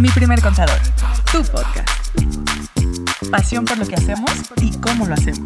Mi 0.00 0.08
primer 0.08 0.40
contador, 0.40 0.78
tu 1.30 1.42
podcast. 1.44 2.16
Pasión 3.30 3.66
por 3.66 3.76
lo 3.76 3.86
que 3.86 3.96
hacemos 3.96 4.30
y 4.62 4.72
cómo 4.80 5.06
lo 5.06 5.12
hacemos. 5.12 5.44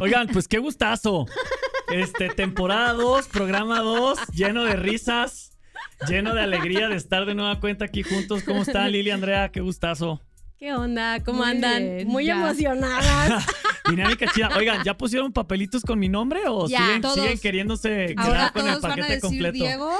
Oigan, 0.00 0.26
pues 0.28 0.48
qué 0.48 0.58
gustazo. 0.58 1.26
Este, 1.92 2.28
temporada 2.30 2.92
2, 2.94 3.28
programa 3.28 3.80
2, 3.80 4.18
lleno 4.32 4.64
de 4.64 4.74
risas, 4.74 5.52
lleno 6.08 6.34
de 6.34 6.42
alegría 6.42 6.88
de 6.88 6.96
estar 6.96 7.26
de 7.26 7.34
nueva 7.34 7.60
cuenta 7.60 7.84
aquí 7.84 8.02
juntos. 8.02 8.42
¿Cómo 8.42 8.62
están, 8.62 8.90
Lili, 8.90 9.10
Andrea? 9.10 9.50
Qué 9.50 9.60
gustazo. 9.60 10.20
¿Qué 10.58 10.74
onda? 10.74 11.22
¿Cómo 11.22 11.38
Muy 11.40 11.50
andan? 11.50 11.82
bien, 11.82 12.08
Muy 12.08 12.26
ya. 12.26 12.34
emocionadas. 12.34 13.46
Dinámica 13.90 14.30
chida. 14.32 14.50
Oigan, 14.56 14.82
¿ya 14.84 14.96
pusieron 14.96 15.32
papelitos 15.32 15.82
con 15.82 15.98
mi 15.98 16.08
nombre 16.08 16.40
o 16.48 16.68
Ya, 16.68 16.78
siguen, 16.78 17.02
todos. 17.02 17.14
siguen 17.14 17.38
queriéndose 17.38 18.14
Ahora 18.16 18.50
quedar 18.50 18.52
con 18.52 18.62
el 18.62 18.68
todos 18.68 18.82
van 18.82 18.92
a 18.92 18.94
paquete 18.94 19.14
decir 19.14 19.20
completo? 19.20 19.52
Diego 19.52 19.92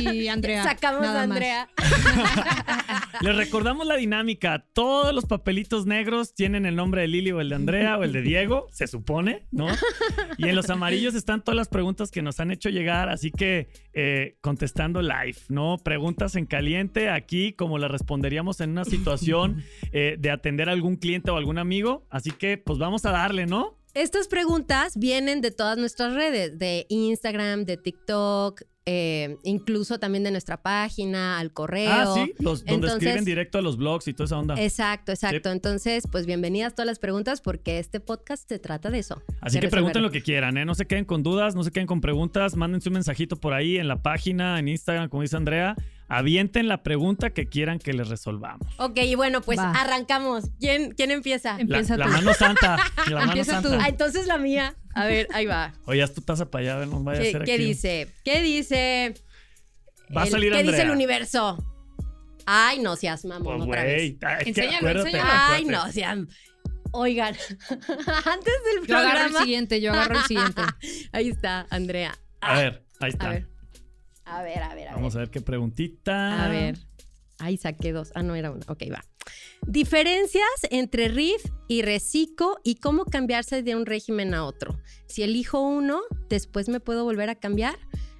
y 0.00 0.28
Andrea. 0.28 0.64
Sacamos 0.64 1.02
nada 1.02 1.20
a. 1.20 1.22
Andrea. 1.24 1.68
Les 3.20 3.36
recordamos 3.36 3.86
la 3.86 3.96
dinámica. 3.96 4.64
Todos 4.72 5.14
los 5.14 5.26
papelitos 5.26 5.86
negros 5.86 6.34
tienen 6.34 6.66
el 6.66 6.76
nombre 6.76 7.02
de 7.02 7.08
Lili 7.08 7.32
o 7.32 7.40
el 7.40 7.50
de 7.50 7.54
Andrea 7.54 7.98
o 7.98 8.04
el 8.04 8.12
de 8.12 8.22
Diego, 8.22 8.66
se 8.72 8.86
supone, 8.86 9.46
¿no? 9.50 9.68
Y 10.38 10.48
en 10.48 10.56
los 10.56 10.70
amarillos 10.70 11.14
están 11.14 11.42
todas 11.42 11.56
las 11.56 11.68
preguntas 11.68 12.10
que 12.10 12.22
nos 12.22 12.40
han 12.40 12.50
hecho 12.50 12.68
llegar, 12.68 13.08
así 13.08 13.30
que 13.30 13.68
eh, 13.92 14.38
contestando 14.40 15.02
live, 15.02 15.36
¿no? 15.48 15.78
Preguntas 15.78 16.34
en 16.36 16.46
caliente 16.46 17.10
aquí, 17.10 17.52
como 17.52 17.78
las 17.78 17.90
responderíamos 17.90 18.60
en 18.60 18.70
una 18.70 18.84
situación 18.84 19.62
eh, 19.92 20.16
de 20.18 20.30
atender 20.30 20.68
a 20.68 20.72
algún 20.72 20.96
cliente 20.96 21.30
o 21.30 21.36
algún 21.36 21.58
amigo. 21.58 22.06
Así 22.10 22.30
que, 22.30 22.58
pues 22.58 22.78
vamos 22.78 23.04
a 23.04 23.12
darle, 23.22 23.46
¿no? 23.46 23.78
Estas 23.94 24.26
preguntas 24.26 24.96
vienen 24.96 25.40
de 25.42 25.50
todas 25.50 25.76
nuestras 25.76 26.14
redes, 26.14 26.58
de 26.58 26.86
Instagram, 26.88 27.64
de 27.66 27.76
TikTok, 27.76 28.62
eh, 28.84 29.36
incluso 29.44 30.00
también 30.00 30.24
de 30.24 30.32
nuestra 30.32 30.60
página, 30.62 31.38
al 31.38 31.52
correo. 31.52 31.90
Ah, 31.92 32.12
sí, 32.14 32.32
los, 32.38 32.64
donde 32.64 32.74
Entonces- 32.74 32.96
escriben 32.96 33.24
directo 33.24 33.58
a 33.58 33.62
los 33.62 33.76
blogs 33.76 34.08
y 34.08 34.14
toda 34.14 34.24
esa 34.24 34.38
onda. 34.38 34.54
Exacto, 34.60 35.12
exacto. 35.12 35.50
Entonces, 35.50 36.04
pues 36.10 36.26
bienvenidas 36.26 36.74
todas 36.74 36.86
las 36.86 36.98
preguntas 36.98 37.42
porque 37.42 37.78
este 37.78 38.00
podcast 38.00 38.48
se 38.48 38.58
trata 38.58 38.90
de 38.90 38.98
eso. 38.98 39.22
Así 39.40 39.58
de 39.58 39.60
que 39.60 39.68
pregunten 39.68 40.02
lo 40.02 40.10
que 40.10 40.22
quieran, 40.22 40.56
¿eh? 40.56 40.64
No 40.64 40.74
se 40.74 40.86
queden 40.86 41.04
con 41.04 41.22
dudas, 41.22 41.54
no 41.54 41.62
se 41.62 41.70
queden 41.70 41.86
con 41.86 42.00
preguntas, 42.00 42.56
mándense 42.56 42.88
un 42.88 42.94
mensajito 42.94 43.36
por 43.36 43.52
ahí 43.52 43.76
en 43.76 43.86
la 43.88 44.02
página, 44.02 44.58
en 44.58 44.68
Instagram, 44.68 45.08
como 45.10 45.22
dice 45.22 45.36
Andrea. 45.36 45.76
Avienten 46.14 46.68
la 46.68 46.82
pregunta 46.82 47.30
que 47.30 47.48
quieran 47.48 47.78
que 47.78 47.94
les 47.94 48.06
resolvamos. 48.08 48.66
Ok, 48.78 48.98
y 48.98 49.14
bueno, 49.14 49.40
pues 49.40 49.58
Va. 49.58 49.70
arrancamos. 49.70 50.50
¿Quién, 50.60 50.92
quién 50.92 51.10
empieza? 51.10 51.54
La, 51.54 51.60
Empieza 51.60 51.96
la 51.96 52.04
tú. 52.04 52.10
mano 52.12 52.34
santa. 52.34 52.76
La 53.08 53.14
mano 53.20 53.32
Empieza 53.32 53.62
tú. 53.62 53.68
santa. 53.70 53.84
Ah, 53.84 53.88
entonces 53.88 54.26
la 54.26 54.36
mía. 54.36 54.76
A 54.94 55.06
ver, 55.06 55.26
ahí 55.32 55.46
va. 55.46 55.72
Oye, 55.86 56.02
haz 56.02 56.12
tu 56.12 56.20
taza 56.20 56.50
para 56.50 56.62
allá, 56.64 56.74
a 56.74 56.78
ver, 56.80 56.88
no 56.88 57.02
vaya 57.02 57.20
a 57.20 57.22
¿Qué, 57.22 57.32
ser 57.32 57.44
qué 57.44 57.54
aquí. 57.54 57.64
dice? 57.64 58.08
¿Qué 58.24 58.42
dice? 58.42 59.14
Va 60.14 60.22
a 60.22 60.24
el- 60.26 60.30
salir 60.30 60.52
¿Qué 60.52 60.62
dice 60.64 60.82
el 60.82 60.90
universo? 60.90 61.56
Ay, 62.44 62.80
no 62.80 62.96
seas 62.96 63.24
mamón 63.24 63.44
Pues, 63.58 63.68
otra 63.68 63.84
vez. 63.84 64.18
güey, 64.18 64.18
ay, 64.34 64.44
Enséñalo, 64.48 64.90
enséñalo. 64.90 65.30
Ay, 65.32 65.64
no 65.64 65.92
sean. 65.92 66.28
Oigan, 66.90 67.34
antes 67.70 68.54
del 68.66 68.86
Yo 68.86 68.98
agarro 68.98 69.12
el 69.12 69.22
programa. 69.24 69.40
siguiente, 69.40 69.80
yo 69.80 69.92
agarro 69.92 70.18
el 70.18 70.24
siguiente. 70.24 70.60
Ahí 71.12 71.30
está, 71.30 71.66
Andrea. 71.70 72.14
A 72.42 72.58
ver, 72.58 72.84
ahí 73.00 73.10
está. 73.10 73.26
A 73.26 73.30
ver. 73.30 73.48
A 74.24 74.42
ver, 74.42 74.62
a 74.62 74.74
ver, 74.74 74.88
a 74.88 74.94
Vamos 74.94 75.14
ver. 75.14 75.20
a 75.20 75.24
ver 75.24 75.30
qué 75.30 75.40
preguntita. 75.40 76.44
A 76.44 76.48
ver. 76.48 76.78
Ahí 77.38 77.56
saqué 77.56 77.92
dos. 77.92 78.12
Ah, 78.14 78.22
no, 78.22 78.34
era 78.34 78.50
una. 78.50 78.64
Ok, 78.68 78.84
va. 78.92 79.04
Diferencias 79.66 80.44
entre 80.70 81.08
RIF 81.08 81.44
y 81.68 81.82
RECICO 81.82 82.60
y 82.62 82.76
cómo 82.76 83.04
cambiarse 83.04 83.62
de 83.62 83.74
un 83.76 83.86
régimen 83.86 84.34
a 84.34 84.44
otro. 84.44 84.78
Si 85.06 85.22
elijo 85.22 85.60
uno, 85.60 86.02
después 86.28 86.68
me 86.68 86.80
puedo 86.80 87.04
volver 87.04 87.30
a 87.30 87.34
cambiar. 87.34 87.76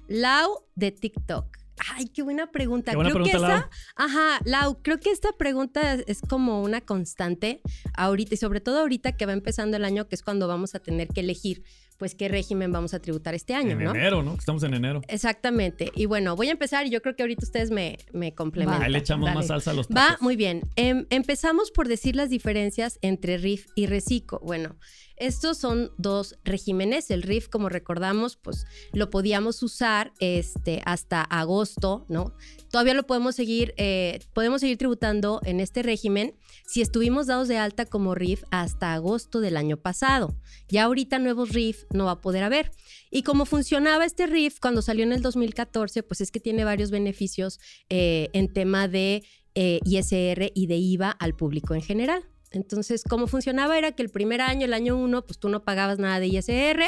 Lau 0.07 0.65
de 0.75 0.91
TikTok. 0.91 1.57
Ay, 1.95 2.07
qué 2.07 2.21
buena 2.21 2.51
pregunta. 2.51 2.91
Qué 2.91 2.95
buena 2.97 3.11
creo 3.11 3.23
pregunta, 3.23 3.47
que 3.47 3.51
Lau. 3.51 3.57
esta, 3.59 3.69
ajá, 3.95 4.41
Lau, 4.45 4.81
creo 4.81 4.99
que 4.99 5.09
esta 5.11 5.31
pregunta 5.33 5.93
es, 5.93 6.03
es 6.07 6.21
como 6.21 6.61
una 6.61 6.81
constante 6.81 7.61
ahorita 7.95 8.35
y 8.35 8.37
sobre 8.37 8.61
todo 8.61 8.79
ahorita 8.79 9.13
que 9.17 9.25
va 9.25 9.33
empezando 9.33 9.77
el 9.77 9.85
año, 9.85 10.07
que 10.07 10.15
es 10.15 10.21
cuando 10.23 10.47
vamos 10.47 10.75
a 10.75 10.79
tener 10.79 11.07
que 11.07 11.21
elegir, 11.21 11.63
pues, 11.97 12.15
qué 12.15 12.27
régimen 12.27 12.71
vamos 12.71 12.93
a 12.93 12.99
tributar 12.99 13.33
este 13.35 13.53
año, 13.53 13.71
En 13.71 13.83
¿no? 13.83 13.91
enero, 13.91 14.23
¿no? 14.23 14.33
Estamos 14.35 14.63
en 14.63 14.73
enero. 14.73 15.01
Exactamente. 15.07 15.91
Y 15.95 16.05
bueno, 16.05 16.35
voy 16.35 16.49
a 16.49 16.51
empezar 16.51 16.85
y 16.85 16.89
yo 16.89 17.01
creo 17.01 17.15
que 17.15 17.23
ahorita 17.23 17.45
ustedes 17.45 17.71
me, 17.71 17.97
me 18.13 18.33
complementan. 18.33 18.83
Ahí 18.83 18.91
le 18.91 18.99
echamos 18.99 19.25
Dale. 19.25 19.37
más 19.37 19.47
salsa 19.47 19.71
a 19.71 19.73
los 19.73 19.87
Va, 19.87 20.07
tacos. 20.09 20.21
muy 20.21 20.35
bien. 20.35 20.61
Em, 20.75 21.05
empezamos 21.09 21.71
por 21.71 21.87
decir 21.87 22.15
las 22.15 22.29
diferencias 22.29 22.99
entre 23.01 23.37
RIF 23.37 23.67
y 23.75 23.85
RECICO. 23.87 24.39
Bueno, 24.43 24.77
estos 25.15 25.57
son 25.57 25.91
dos 25.97 26.35
regímenes. 26.43 27.11
El 27.11 27.21
RIF, 27.21 27.47
como 27.47 27.69
recordamos, 27.69 28.35
pues 28.35 28.65
lo 28.91 29.09
podíamos 29.09 29.61
usar 29.63 30.11
este, 30.19 30.81
hasta 30.85 31.21
agosto, 31.21 32.05
¿no? 32.09 32.33
Todavía 32.71 32.93
lo 32.95 33.05
podemos 33.05 33.35
seguir, 33.35 33.73
eh, 33.77 34.19
podemos 34.33 34.61
seguir 34.61 34.77
tributando 34.77 35.39
en 35.45 35.59
este 35.59 35.83
régimen 35.83 36.35
si 36.65 36.81
estuvimos 36.81 37.27
dados 37.27 37.47
de 37.47 37.57
alta 37.57 37.85
como 37.85 38.15
RIF 38.15 38.43
hasta 38.49 38.93
agosto 38.93 39.39
del 39.39 39.57
año 39.57 39.77
pasado. 39.77 40.35
Ya 40.67 40.85
ahorita 40.85 41.19
nuevos 41.19 41.49
RIF 41.49 41.82
no 41.91 42.05
va 42.05 42.11
a 42.11 42.21
poder 42.21 42.43
haber. 42.43 42.71
Y 43.11 43.23
como 43.23 43.45
funcionaba 43.45 44.05
este 44.05 44.27
RIF 44.27 44.59
cuando 44.59 44.81
salió 44.81 45.03
en 45.03 45.13
el 45.13 45.21
2014, 45.21 46.03
pues 46.03 46.21
es 46.21 46.31
que 46.31 46.39
tiene 46.39 46.63
varios 46.63 46.91
beneficios 46.91 47.59
eh, 47.89 48.29
en 48.33 48.51
tema 48.51 48.87
de 48.87 49.23
eh, 49.55 49.79
ISR 49.85 50.51
y 50.53 50.67
de 50.67 50.77
IVA 50.77 51.11
al 51.11 51.35
público 51.35 51.75
en 51.75 51.81
general. 51.81 52.23
Entonces, 52.51 53.03
cómo 53.07 53.27
funcionaba 53.27 53.77
era 53.77 53.93
que 53.93 54.03
el 54.03 54.09
primer 54.09 54.39
año, 54.41 54.65
el 54.65 54.73
año 54.73 54.95
uno, 54.95 55.25
pues 55.25 55.39
tú 55.39 55.49
no 55.49 55.63
pagabas 55.63 55.97
nada 55.97 56.19
de 56.19 56.27
ISR 56.27 56.83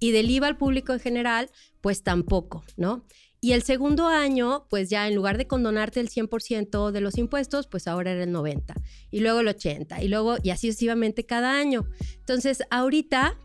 y 0.00 0.10
del 0.10 0.30
IVA 0.30 0.48
al 0.48 0.56
público 0.56 0.92
en 0.92 1.00
general, 1.00 1.48
pues 1.80 2.02
tampoco, 2.02 2.64
¿no? 2.76 3.04
Y 3.40 3.52
el 3.52 3.62
segundo 3.62 4.08
año, 4.08 4.66
pues 4.68 4.90
ya 4.90 5.06
en 5.06 5.14
lugar 5.14 5.38
de 5.38 5.46
condonarte 5.46 6.00
el 6.00 6.08
100% 6.08 6.90
de 6.90 7.00
los 7.00 7.18
impuestos, 7.18 7.68
pues 7.68 7.86
ahora 7.86 8.12
era 8.12 8.24
el 8.24 8.32
90 8.32 8.74
y 9.10 9.20
luego 9.20 9.40
el 9.40 9.48
80 9.48 10.02
y 10.02 10.08
luego 10.08 10.36
y 10.42 10.50
así 10.50 10.68
sucesivamente 10.68 11.26
cada 11.26 11.56
año. 11.56 11.86
Entonces, 12.18 12.62
ahorita 12.70 13.38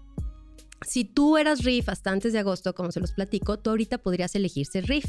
si 0.85 1.05
tú 1.05 1.37
eras 1.37 1.63
RIF 1.63 1.89
hasta 1.89 2.11
antes 2.11 2.33
de 2.33 2.39
agosto, 2.39 2.73
como 2.73 2.91
se 2.91 2.99
los 2.99 3.11
platico, 3.11 3.59
tú 3.59 3.69
ahorita 3.69 3.99
podrías 3.99 4.35
elegir 4.35 4.65
ser 4.65 4.85
RIF. 4.85 5.05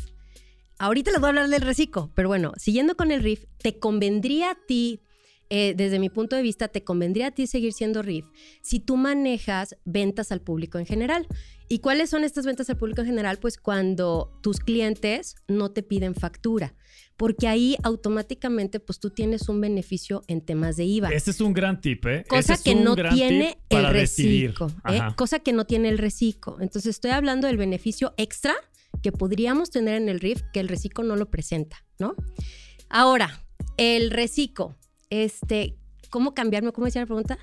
Ahorita 0.78 1.10
les 1.10 1.20
voy 1.20 1.26
a 1.26 1.30
hablar 1.30 1.48
del 1.48 1.62
reciclo, 1.62 2.10
pero 2.14 2.28
bueno, 2.28 2.52
siguiendo 2.56 2.96
con 2.96 3.10
el 3.10 3.22
RIF, 3.22 3.44
¿te 3.58 3.78
convendría 3.78 4.52
a 4.52 4.58
ti, 4.66 5.00
eh, 5.48 5.74
desde 5.76 5.98
mi 5.98 6.08
punto 6.08 6.34
de 6.34 6.42
vista, 6.42 6.68
te 6.68 6.82
convendría 6.82 7.28
a 7.28 7.30
ti 7.30 7.46
seguir 7.46 7.72
siendo 7.72 8.02
RIF 8.02 8.24
si 8.62 8.80
tú 8.80 8.96
manejas 8.96 9.76
ventas 9.84 10.32
al 10.32 10.40
público 10.40 10.78
en 10.78 10.86
general? 10.86 11.26
¿Y 11.68 11.78
cuáles 11.78 12.10
son 12.10 12.24
estas 12.24 12.44
ventas 12.44 12.68
al 12.68 12.76
público 12.76 13.00
en 13.00 13.06
general? 13.06 13.38
Pues 13.38 13.56
cuando 13.56 14.30
tus 14.42 14.58
clientes 14.58 15.36
no 15.48 15.70
te 15.70 15.82
piden 15.82 16.14
factura, 16.14 16.74
porque 17.22 17.46
ahí 17.46 17.76
automáticamente 17.84 18.80
pues 18.80 18.98
tú 18.98 19.10
tienes 19.10 19.48
un 19.48 19.60
beneficio 19.60 20.24
en 20.26 20.40
temas 20.40 20.74
de 20.74 20.86
IVA 20.86 21.10
Ese 21.10 21.30
es 21.30 21.40
un 21.40 21.52
gran 21.52 21.80
tip, 21.80 22.04
¿eh? 22.06 22.24
cosa 22.28 22.54
Ese 22.54 22.64
que 22.64 22.74
no 22.74 22.96
tiene 22.96 23.58
el 23.68 23.86
reciclo, 23.90 24.66
¿eh? 24.90 24.98
Cosa 25.14 25.38
que 25.38 25.52
no 25.52 25.64
tiene 25.64 25.88
el 25.88 25.98
reciclo. 25.98 26.56
Entonces 26.60 26.86
estoy 26.90 27.12
hablando 27.12 27.46
del 27.46 27.58
beneficio 27.58 28.12
extra 28.16 28.56
que 29.04 29.12
podríamos 29.12 29.70
tener 29.70 30.02
en 30.02 30.08
el 30.08 30.18
RIF 30.18 30.42
que 30.52 30.58
el 30.58 30.66
reciclo 30.66 31.04
no 31.04 31.14
lo 31.14 31.30
presenta, 31.30 31.84
¿no? 32.00 32.16
Ahora, 32.88 33.44
el 33.76 34.10
reciclo, 34.10 34.74
este, 35.08 35.76
¿cómo 36.10 36.34
cambiarme? 36.34 36.72
¿Cómo 36.72 36.86
decía 36.86 37.02
la 37.02 37.06
pregunta? 37.06 37.38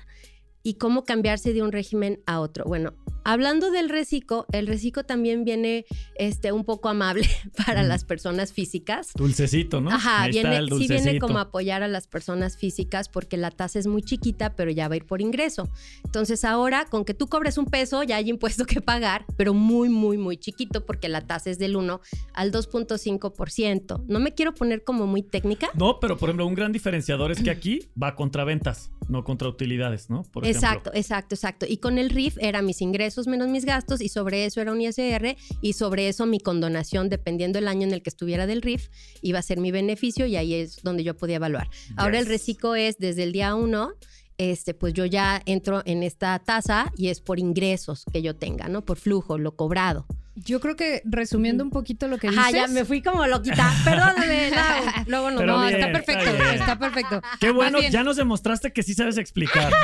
Y 0.62 0.74
cómo 0.74 1.06
cambiarse 1.06 1.54
de 1.54 1.62
un 1.62 1.72
régimen 1.72 2.20
a 2.26 2.40
otro. 2.40 2.66
Bueno, 2.66 2.92
hablando 3.24 3.70
del 3.70 3.88
reciclo, 3.88 4.46
el 4.52 4.66
reciclo 4.66 5.04
también 5.04 5.44
viene 5.44 5.84
este, 6.16 6.52
un 6.52 6.64
poco 6.64 6.88
amable 6.88 7.28
para 7.66 7.82
Mm. 7.82 7.88
las 7.88 8.04
personas 8.04 8.52
físicas. 8.52 9.08
Dulcecito, 9.14 9.80
¿no? 9.80 9.90
Ajá, 9.90 10.22
Ahí 10.22 10.32
viene, 10.32 10.60
sí 10.78 10.86
viene 10.88 11.18
como 11.18 11.38
apoyar 11.38 11.82
a 11.82 11.88
las 11.88 12.06
personas 12.06 12.56
físicas 12.56 13.08
porque 13.08 13.36
la 13.36 13.50
tasa 13.50 13.78
es 13.78 13.86
muy 13.86 14.02
chiquita, 14.02 14.54
pero 14.54 14.70
ya 14.70 14.88
va 14.88 14.94
a 14.94 14.96
ir 14.96 15.06
por 15.06 15.20
ingreso. 15.20 15.68
Entonces 16.04 16.44
ahora, 16.44 16.84
con 16.86 17.04
que 17.04 17.14
tú 17.14 17.26
cobres 17.28 17.58
un 17.58 17.66
peso, 17.66 18.02
ya 18.02 18.16
hay 18.16 18.28
impuesto 18.30 18.64
que 18.64 18.80
pagar, 18.80 19.24
pero 19.36 19.54
muy, 19.54 19.88
muy, 19.88 20.18
muy 20.18 20.36
chiquito 20.36 20.84
porque 20.84 21.08
la 21.08 21.20
tasa 21.26 21.50
es 21.50 21.58
del 21.58 21.76
1 21.76 22.00
al 22.34 22.52
2.5%. 22.52 24.04
No 24.06 24.20
me 24.20 24.32
quiero 24.34 24.54
poner 24.54 24.84
como 24.84 25.06
muy 25.06 25.22
técnica. 25.22 25.70
No, 25.74 26.00
pero 26.00 26.16
por 26.16 26.28
ejemplo, 26.28 26.46
un 26.46 26.54
gran 26.54 26.72
diferenciador 26.72 27.32
es 27.32 27.42
que 27.42 27.50
aquí 27.50 27.88
va 28.00 28.14
contra 28.14 28.44
ventas, 28.44 28.90
no 29.08 29.24
contra 29.24 29.48
utilidades, 29.48 30.10
¿no? 30.10 30.22
Por 30.22 30.44
ejemplo. 30.44 30.68
Exacto, 30.68 30.90
exacto, 30.94 31.34
exacto. 31.34 31.66
Y 31.68 31.78
con 31.78 31.98
el 31.98 32.10
RIF 32.10 32.36
era 32.40 32.62
mis 32.62 32.80
ingresos 32.80 33.09
menos 33.26 33.48
mis 33.48 33.64
gastos 33.64 34.00
y 34.00 34.08
sobre 34.08 34.44
eso 34.44 34.60
era 34.60 34.72
un 34.72 34.80
ISR 34.80 35.36
y 35.60 35.72
sobre 35.74 36.08
eso 36.08 36.26
mi 36.26 36.40
condonación, 36.40 37.08
dependiendo 37.08 37.58
el 37.58 37.68
año 37.68 37.86
en 37.86 37.92
el 37.92 38.02
que 38.02 38.10
estuviera 38.10 38.46
del 38.46 38.62
RIF, 38.62 38.88
iba 39.22 39.38
a 39.38 39.42
ser 39.42 39.58
mi 39.60 39.70
beneficio 39.70 40.26
y 40.26 40.36
ahí 40.36 40.54
es 40.54 40.82
donde 40.82 41.04
yo 41.04 41.16
podía 41.16 41.36
evaluar. 41.36 41.68
Ahora 41.96 42.18
el 42.18 42.26
reciclo 42.26 42.74
es 42.74 42.98
desde 42.98 43.22
el 43.22 43.32
día 43.32 43.54
uno, 43.54 43.92
este, 44.38 44.72
pues 44.72 44.94
yo 44.94 45.04
ya 45.04 45.42
entro 45.44 45.82
en 45.84 46.02
esta 46.02 46.38
tasa 46.38 46.90
y 46.96 47.08
es 47.08 47.20
por 47.20 47.38
ingresos 47.38 48.04
que 48.10 48.22
yo 48.22 48.34
tenga, 48.36 48.68
¿no? 48.68 48.84
Por 48.84 48.96
flujo, 48.96 49.36
lo 49.36 49.54
cobrado. 49.54 50.06
Yo 50.34 50.60
creo 50.60 50.76
que 50.76 51.02
resumiendo 51.04 51.62
un 51.62 51.68
poquito 51.70 52.08
lo 52.08 52.16
que 52.16 52.28
Ajá, 52.28 52.46
dices. 52.46 52.62
ya 52.62 52.66
me 52.68 52.86
fui 52.86 53.02
como 53.02 53.26
loquita. 53.26 53.70
Perdóname, 53.84 54.50
Lau. 55.04 55.04
Luego 55.06 55.28
Pero 55.36 55.46
no, 55.58 55.66
bien, 55.66 55.74
está 55.74 55.92
perfecto, 55.92 56.30
está 56.54 56.78
perfecto. 56.78 57.20
Qué 57.38 57.50
bueno, 57.50 57.80
ya 57.82 58.02
nos 58.02 58.16
demostraste 58.16 58.72
que 58.72 58.82
sí 58.82 58.94
sabes 58.94 59.18
explicar. 59.18 59.70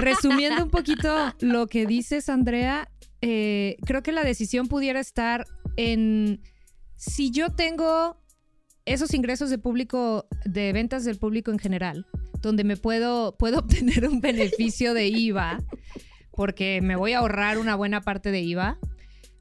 Resumiendo 0.00 0.64
un 0.64 0.70
poquito 0.70 1.34
lo 1.40 1.66
que 1.66 1.86
dices, 1.86 2.28
Andrea, 2.28 2.90
eh, 3.20 3.76
creo 3.86 4.02
que 4.02 4.12
la 4.12 4.24
decisión 4.24 4.68
pudiera 4.68 5.00
estar 5.00 5.46
en 5.76 6.42
si 6.96 7.30
yo 7.30 7.50
tengo 7.50 8.20
esos 8.84 9.14
ingresos 9.14 9.50
de 9.50 9.58
público, 9.58 10.26
de 10.44 10.72
ventas 10.72 11.04
del 11.04 11.18
público 11.18 11.50
en 11.50 11.58
general, 11.58 12.06
donde 12.40 12.64
me 12.64 12.76
puedo, 12.76 13.36
puedo 13.38 13.58
obtener 13.60 14.08
un 14.08 14.20
beneficio 14.20 14.94
de 14.94 15.08
IVA, 15.08 15.62
porque 16.32 16.80
me 16.82 16.96
voy 16.96 17.12
a 17.12 17.18
ahorrar 17.18 17.58
una 17.58 17.76
buena 17.76 18.02
parte 18.02 18.30
de 18.30 18.40
IVA, 18.40 18.78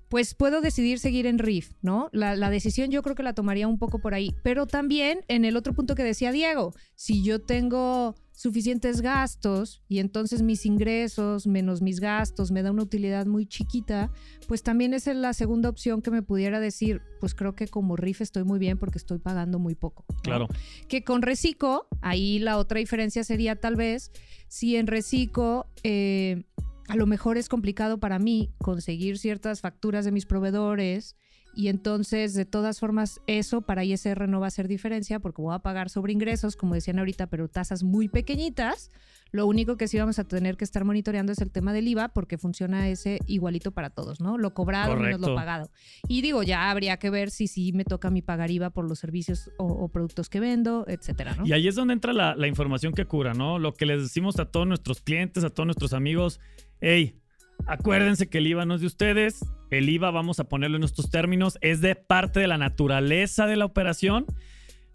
pues 0.10 0.36
puedo 0.36 0.62
decidir 0.62 1.00
seguir 1.00 1.26
en 1.26 1.40
RIF, 1.40 1.72
¿no? 1.82 2.10
La, 2.14 2.36
la, 2.36 2.52
decisión 2.52 2.92
yo 2.92 3.02
creo 3.02 3.16
que 3.16 3.24
la 3.24 3.34
tomaría 3.34 3.68
un 3.68 3.80
poco 3.80 3.98
por 3.98 4.14
ahí. 4.14 4.36
Pero 4.44 4.68
también 4.68 5.26
en 5.28 5.44
el 5.44 5.58
otro 5.58 5.74
punto 5.74 5.96
que 5.96 6.04
decía 6.04 6.32
Diego, 6.32 6.76
si 6.94 7.24
yo 7.24 7.42
tengo 7.42 8.14
suficientes 8.34 9.02
gastos 9.02 9.84
y 9.88 10.00
entonces 10.00 10.42
mis 10.42 10.66
ingresos 10.66 11.48
menos 11.48 11.82
mis 11.82 12.00
gastos 12.00 12.52
me 12.52 12.64
da 12.64 12.72
una 12.72 12.84
utilidad 12.84 13.26
muy 13.26 13.46
chiquita, 13.46 14.12
pues 14.48 14.64
también 14.64 14.94
esa 14.94 15.12
es 15.12 15.18
la 15.18 15.34
segunda 15.34 15.70
opción 15.70 16.02
que 16.02 16.12
me 16.12 16.24
pudiera 16.24 16.60
decir, 16.60 17.02
pues 17.20 17.36
creo 17.36 17.56
que 17.56 17.68
como 17.68 17.96
RIF 17.96 18.22
estoy 18.22 18.44
muy 18.44 18.60
bien 18.60 18.78
porque 18.78 18.98
estoy 18.98 19.20
pagando 19.20 19.60
muy 19.60 19.76
poco. 19.76 20.04
¿no? 20.10 20.22
Claro. 20.22 20.48
Que 20.88 21.04
con 21.04 21.22
Recico, 21.22 21.88
ahí 22.02 22.40
la 22.40 22.58
otra 22.58 22.80
diferencia 22.80 23.24
sería 23.24 23.56
tal 23.56 23.76
vez 23.76 24.12
si 24.48 24.76
en 24.76 24.88
Recico... 24.88 25.68
Eh, 25.84 26.44
a 26.90 26.98
lo 26.98 27.06
mejor 27.06 27.38
es 27.38 27.48
complicado 27.48 28.00
para 28.02 28.20
mí 28.20 28.54
conseguir 28.58 29.18
ciertas 29.18 29.62
facturas 29.62 30.04
de 30.04 30.12
mis 30.12 30.26
proveedores 30.26 31.16
y 31.56 31.68
entonces 31.68 32.34
de 32.34 32.46
todas 32.46 32.80
formas 32.80 33.22
eso 33.28 33.62
para 33.62 33.84
ISR 33.84 34.28
no 34.28 34.40
va 34.40 34.48
a 34.48 34.50
hacer 34.50 34.68
diferencia 34.68 35.20
porque 35.20 35.42
voy 35.42 35.54
a 35.54 35.60
pagar 35.60 35.90
sobre 35.90 36.14
ingresos, 36.14 36.56
como 36.56 36.74
decían 36.74 37.00
ahorita, 37.00 37.28
pero 37.28 37.48
tasas 37.48 37.84
muy 37.84 38.08
pequeñitas. 38.08 38.92
Lo 39.32 39.48
único 39.48 39.78
que 39.78 39.88
sí 39.88 39.98
vamos 39.98 40.20
a 40.20 40.26
tener 40.26 40.58
que 40.58 40.64
estar 40.64 40.86
monitoreando 40.86 41.32
es 41.32 41.42
el 41.42 41.52
tema 41.52 41.74
del 41.74 41.88
IVA 41.88 42.10
porque 42.10 42.38
funciona 42.38 42.88
ese 42.90 43.20
igualito 43.26 43.72
para 43.72 43.90
todos, 43.90 44.22
¿no? 44.22 44.38
Lo 44.38 44.54
cobrado 44.54 44.96
menos 44.96 45.22
lo 45.22 45.34
pagado. 45.34 45.72
Y 46.08 46.22
digo, 46.22 46.44
ya 46.44 46.70
habría 46.70 46.98
que 46.98 47.10
ver 47.10 47.32
si 47.32 47.48
sí 47.48 47.74
me 47.74 47.84
toca 47.84 48.12
mí 48.12 48.22
pagar 48.22 48.52
IVA 48.52 48.70
por 48.70 48.88
los 48.88 49.00
servicios 49.00 49.50
o, 49.58 49.66
o 49.66 49.90
productos 49.90 50.30
que 50.30 50.40
vendo, 50.40 50.86
etcétera, 50.88 51.36
¿no? 51.36 51.48
Y 51.48 51.54
ahí 51.54 51.68
es 51.68 51.74
donde 51.74 51.94
entra 51.94 52.14
la, 52.14 52.36
la 52.36 52.48
información 52.48 52.94
que 52.94 53.06
cura, 53.06 53.34
¿no? 53.34 53.58
Lo 53.58 53.74
que 53.74 53.88
les 53.88 54.04
decimos 54.04 54.38
a 54.40 54.46
todos 54.46 54.68
nuestros 54.68 55.02
clientes, 55.02 55.44
a 55.44 55.50
todos 55.50 55.66
nuestros 55.66 55.94
amigos, 55.94 56.40
hey, 56.80 57.20
acuérdense 57.66 58.28
que 58.28 58.38
el 58.38 58.48
IVA 58.48 58.66
no 58.66 58.76
es 58.76 58.82
de 58.82 58.88
ustedes, 58.88 59.44
el 59.74 59.90
IVA 59.90 60.12
vamos 60.12 60.40
a 60.40 60.46
ponerlo 60.46 60.78
en 60.78 60.84
estos 60.84 61.10
términos, 61.10 61.58
es 61.62 61.82
de 61.82 61.96
parte 61.96 62.40
de 62.40 62.48
la 62.48 62.58
naturaleza 62.58 63.46
de 63.48 63.56
la 63.58 63.66
operación. 63.66 64.26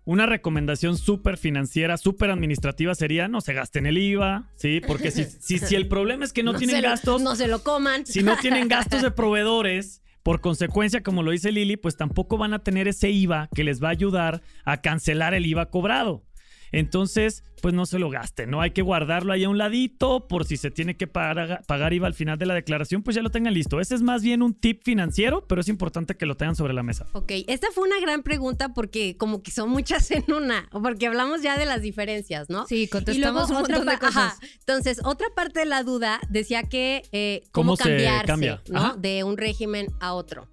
Una 0.04 0.24
recomendación 0.24 0.96
súper 0.96 1.36
financiera, 1.36 1.98
súper 1.98 2.30
administrativa 2.30 2.94
sería 2.94 3.28
no 3.28 3.42
se 3.42 3.52
gasten 3.52 3.84
el 3.86 3.98
IVA, 3.98 4.48
¿sí? 4.56 4.80
Porque 4.86 5.10
si, 5.10 5.24
si, 5.24 5.58
si 5.58 5.74
el 5.74 5.86
problema 5.86 6.24
es 6.24 6.32
que 6.32 6.42
no, 6.42 6.54
tienen 6.54 6.80
lo- 6.82 6.88
gastos, 6.88 7.20
no 7.20 7.36
se 7.36 7.46
lo 7.46 7.62
coman. 7.62 8.06
si 8.06 8.22
no 8.22 8.36
tienen 8.38 8.68
gastos 8.68 9.02
de 9.02 9.10
proveedores, 9.10 10.00
por 10.22 10.40
consecuencia, 10.40 11.02
como 11.02 11.22
lo 11.22 11.30
dice 11.30 11.52
Lili, 11.52 11.76
pues 11.76 11.96
tampoco 11.96 12.38
van 12.38 12.54
a 12.54 12.58
tener 12.60 12.88
ese 12.88 13.10
IVA 13.10 13.48
que 13.54 13.64
les 13.64 13.82
va 13.82 13.88
a 13.88 13.92
ayudar 13.92 14.40
a 14.64 14.80
cancelar 14.80 15.34
el 15.34 15.44
IVA 15.46 15.66
cobrado. 15.70 16.24
Entonces, 16.72 17.44
pues 17.60 17.74
no 17.74 17.86
se 17.86 17.98
lo 17.98 18.08
gasten, 18.10 18.50
¿no? 18.50 18.60
Hay 18.60 18.70
que 18.70 18.82
guardarlo 18.82 19.32
ahí 19.32 19.44
a 19.44 19.48
un 19.48 19.58
ladito 19.58 20.28
por 20.28 20.44
si 20.44 20.56
se 20.56 20.70
tiene 20.70 20.96
que 20.96 21.06
pagar, 21.06 21.62
pagar 21.66 21.92
IVA 21.92 22.06
al 22.06 22.14
final 22.14 22.38
de 22.38 22.46
la 22.46 22.54
declaración, 22.54 23.02
pues 23.02 23.16
ya 23.16 23.22
lo 23.22 23.30
tengan 23.30 23.52
listo. 23.54 23.80
Ese 23.80 23.94
es 23.94 24.02
más 24.02 24.22
bien 24.22 24.42
un 24.42 24.54
tip 24.54 24.82
financiero, 24.84 25.44
pero 25.48 25.60
es 25.60 25.68
importante 25.68 26.16
que 26.16 26.26
lo 26.26 26.36
tengan 26.36 26.54
sobre 26.54 26.72
la 26.74 26.82
mesa. 26.82 27.06
Ok, 27.12 27.32
esta 27.48 27.68
fue 27.72 27.84
una 27.88 27.98
gran 28.00 28.22
pregunta 28.22 28.74
porque 28.74 29.16
como 29.16 29.42
que 29.42 29.50
son 29.50 29.70
muchas 29.70 30.10
en 30.10 30.24
una, 30.32 30.68
porque 30.70 31.06
hablamos 31.06 31.42
ya 31.42 31.58
de 31.58 31.66
las 31.66 31.82
diferencias, 31.82 32.48
¿no? 32.48 32.66
Sí, 32.66 32.74
Y 32.76 32.86
luego 32.86 32.92
contestamos 32.92 33.50
un 33.50 33.56
otra 33.56 33.76
montón 33.78 33.86
de 33.86 33.92
pa- 33.98 34.06
cosas. 34.06 34.16
ajá. 34.34 34.38
Entonces, 34.60 35.00
otra 35.04 35.26
parte 35.34 35.60
de 35.60 35.66
la 35.66 35.82
duda 35.82 36.20
decía 36.28 36.62
que 36.64 37.02
eh, 37.12 37.42
cómo, 37.50 37.68
¿Cómo 37.68 37.76
se 37.76 37.84
cambiarse, 37.84 38.26
cambia? 38.26 38.62
¿no? 38.68 38.78
Ajá. 38.78 38.94
De 38.98 39.24
un 39.24 39.36
régimen 39.36 39.88
a 40.00 40.12
otro. 40.14 40.46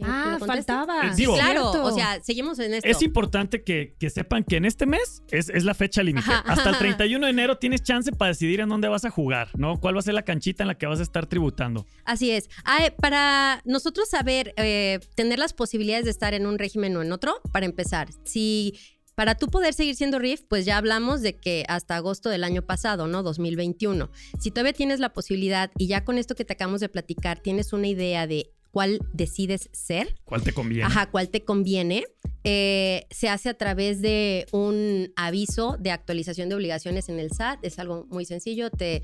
¿Quién- 0.00 0.10
Ah, 0.12 0.36
lo 0.40 0.46
faltaba. 0.46 1.06
Eh, 1.06 1.12
digo- 1.16 1.34
Claro, 1.34 1.70
o 1.70 1.94
sea, 1.94 2.20
seguimos 2.22 2.58
en 2.58 2.74
esto. 2.74 2.88
Es 2.88 3.02
importante 3.02 3.62
que, 3.62 3.94
que 3.98 4.10
sepan 4.10 4.44
que 4.44 4.56
en 4.56 4.64
este 4.64 4.86
mes 4.86 5.22
es, 5.30 5.48
es 5.48 5.64
la 5.64 5.74
fecha 5.74 6.02
límite. 6.02 6.30
Hasta 6.44 6.70
el 6.70 6.78
31 6.78 7.26
de 7.26 7.30
enero 7.30 7.58
tienes 7.58 7.82
chance 7.82 8.10
para 8.12 8.30
decidir 8.30 8.60
en 8.60 8.68
dónde 8.68 8.88
vas 8.88 9.04
a 9.04 9.10
jugar, 9.10 9.48
¿no? 9.56 9.78
¿Cuál 9.78 9.94
va 9.96 10.00
a 10.00 10.02
ser 10.02 10.14
la 10.14 10.22
canchita 10.22 10.62
en 10.64 10.68
la 10.68 10.74
que 10.76 10.86
vas 10.86 11.00
a 11.00 11.02
estar 11.02 11.26
tributando? 11.26 11.86
Así 12.04 12.30
es. 12.30 12.48
Ah, 12.64 12.84
eh, 12.86 12.90
para 12.90 13.62
nosotros 13.64 14.08
saber, 14.08 14.54
eh, 14.56 15.00
tener 15.14 15.38
las 15.38 15.52
posibilidades 15.52 16.04
de 16.04 16.10
estar 16.10 16.34
en 16.34 16.46
un 16.46 16.58
régimen 16.58 16.96
o 16.96 17.02
en 17.02 17.12
otro, 17.12 17.40
para 17.52 17.66
empezar, 17.66 18.08
si 18.24 18.78
para 19.16 19.34
tú 19.34 19.48
poder 19.48 19.74
seguir 19.74 19.96
siendo 19.96 20.18
RIF, 20.18 20.42
pues 20.48 20.64
ya 20.64 20.78
hablamos 20.78 21.20
de 21.20 21.36
que 21.38 21.66
hasta 21.68 21.96
agosto 21.96 22.30
del 22.30 22.42
año 22.42 22.62
pasado, 22.62 23.06
¿no? 23.06 23.22
2021. 23.22 24.10
Si 24.38 24.50
todavía 24.50 24.72
tienes 24.72 24.98
la 24.98 25.12
posibilidad 25.12 25.70
y 25.76 25.88
ya 25.88 26.04
con 26.06 26.16
esto 26.16 26.34
que 26.34 26.46
te 26.46 26.54
acabamos 26.54 26.80
de 26.80 26.88
platicar, 26.88 27.38
tienes 27.40 27.74
una 27.74 27.86
idea 27.88 28.26
de 28.26 28.50
cuál 28.70 29.00
decides 29.12 29.68
ser, 29.72 30.14
¿Cuál 30.24 30.42
te 30.42 30.52
conviene? 30.52 30.84
Ajá, 30.84 31.10
cuál 31.10 31.28
te 31.28 31.44
conviene. 31.44 32.04
Eh, 32.44 33.06
se 33.10 33.28
hace 33.28 33.48
a 33.50 33.54
través 33.54 34.00
de 34.00 34.46
un 34.52 35.12
aviso 35.16 35.76
de 35.78 35.90
actualización 35.90 36.48
de 36.48 36.54
obligaciones 36.54 37.08
en 37.08 37.18
el 37.18 37.30
SAT. 37.32 37.64
Es 37.64 37.78
algo 37.78 38.06
muy 38.10 38.24
sencillo. 38.24 38.70
Te, 38.70 39.02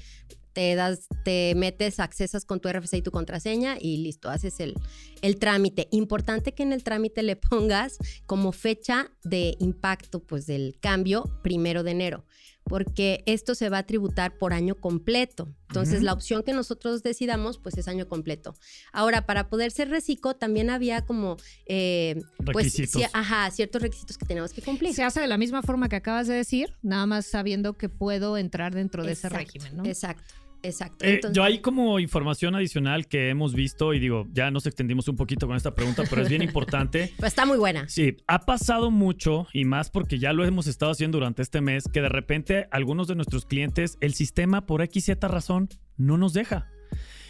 te 0.56 0.74
das, 0.74 1.08
te 1.22 1.54
metes, 1.54 2.00
accesas 2.00 2.46
con 2.46 2.60
tu 2.60 2.70
RFC 2.70 2.94
y 2.94 3.02
tu 3.02 3.10
contraseña 3.10 3.76
y 3.78 3.98
listo, 3.98 4.30
haces 4.30 4.58
el, 4.60 4.72
el 5.20 5.38
trámite. 5.38 5.86
Importante 5.90 6.54
que 6.54 6.62
en 6.62 6.72
el 6.72 6.82
trámite 6.82 7.22
le 7.22 7.36
pongas 7.50 7.98
como 8.24 8.52
fecha 8.52 9.10
de 9.22 9.54
impacto, 9.58 10.20
pues 10.20 10.46
del 10.46 10.78
cambio, 10.80 11.24
primero 11.42 11.82
de 11.82 11.90
enero. 11.90 12.24
Porque 12.68 13.22
esto 13.26 13.54
se 13.54 13.68
va 13.68 13.78
a 13.78 13.82
tributar 13.86 14.36
por 14.38 14.52
año 14.52 14.74
completo. 14.74 15.48
Entonces, 15.68 16.02
la 16.02 16.12
opción 16.12 16.42
que 16.42 16.52
nosotros 16.52 17.02
decidamos, 17.02 17.58
pues 17.58 17.78
es 17.78 17.86
año 17.86 18.08
completo. 18.08 18.54
Ahora, 18.92 19.24
para 19.26 19.48
poder 19.48 19.70
ser 19.70 19.88
reciclo, 19.88 20.34
también 20.34 20.70
había 20.70 21.02
como 21.02 21.36
eh, 21.66 22.20
pues, 22.44 22.56
Requisitos. 22.66 23.02
ci- 23.02 23.10
ajá, 23.12 23.50
ciertos 23.50 23.82
requisitos 23.82 24.18
que 24.18 24.26
tenemos 24.26 24.52
que 24.52 24.62
cumplir. 24.62 24.94
Se 24.94 25.04
hace 25.04 25.20
de 25.20 25.26
la 25.28 25.38
misma 25.38 25.62
forma 25.62 25.88
que 25.88 25.96
acabas 25.96 26.26
de 26.26 26.34
decir, 26.34 26.74
nada 26.82 27.06
más 27.06 27.26
sabiendo 27.26 27.74
que 27.74 27.88
puedo 27.88 28.36
entrar 28.36 28.74
dentro 28.74 29.04
de 29.04 29.12
ese 29.12 29.28
régimen, 29.28 29.76
¿no? 29.76 29.84
Exacto, 29.84 30.34
exacto. 30.62 31.04
Eh, 31.04 31.14
Entonces- 31.14 31.36
yo 31.36 31.42
hay 31.44 31.60
como 31.60 31.98
información 31.98 32.54
adicional 32.54 33.06
que 33.06 33.30
hemos 33.30 33.54
visto 33.54 33.94
y 33.94 33.98
digo, 34.00 34.26
ya 34.32 34.50
nos 34.50 34.66
extendimos 34.66 35.08
un 35.08 35.16
poquito 35.16 35.46
con 35.46 35.56
esta 35.56 35.74
pregunta, 35.74 36.04
pero 36.08 36.22
es 36.22 36.28
bien 36.28 36.42
importante. 36.42 37.12
Pues 37.18 37.32
está 37.32 37.46
muy 37.46 37.58
buena. 37.58 37.88
Sí, 37.88 38.16
ha 38.26 38.40
pasado 38.40 38.90
mucho 38.90 39.46
y 39.52 39.64
más 39.64 39.90
porque 39.90 40.18
ya 40.18 40.32
lo 40.32 40.44
hemos 40.44 40.66
estado 40.66 40.92
haciendo 40.92 41.18
durante 41.18 41.42
este 41.42 41.60
mes, 41.60 41.84
que 41.92 42.00
de 42.00 42.08
repente 42.08 42.68
algunos 42.70 43.08
de 43.08 43.14
nuestros 43.14 43.46
clientes, 43.46 43.98
el 44.00 44.14
sistema 44.14 44.66
por 44.66 44.82
X, 44.82 45.04
Z 45.06 45.28
razón, 45.28 45.68
no 45.96 46.18
nos 46.18 46.32
deja. 46.32 46.68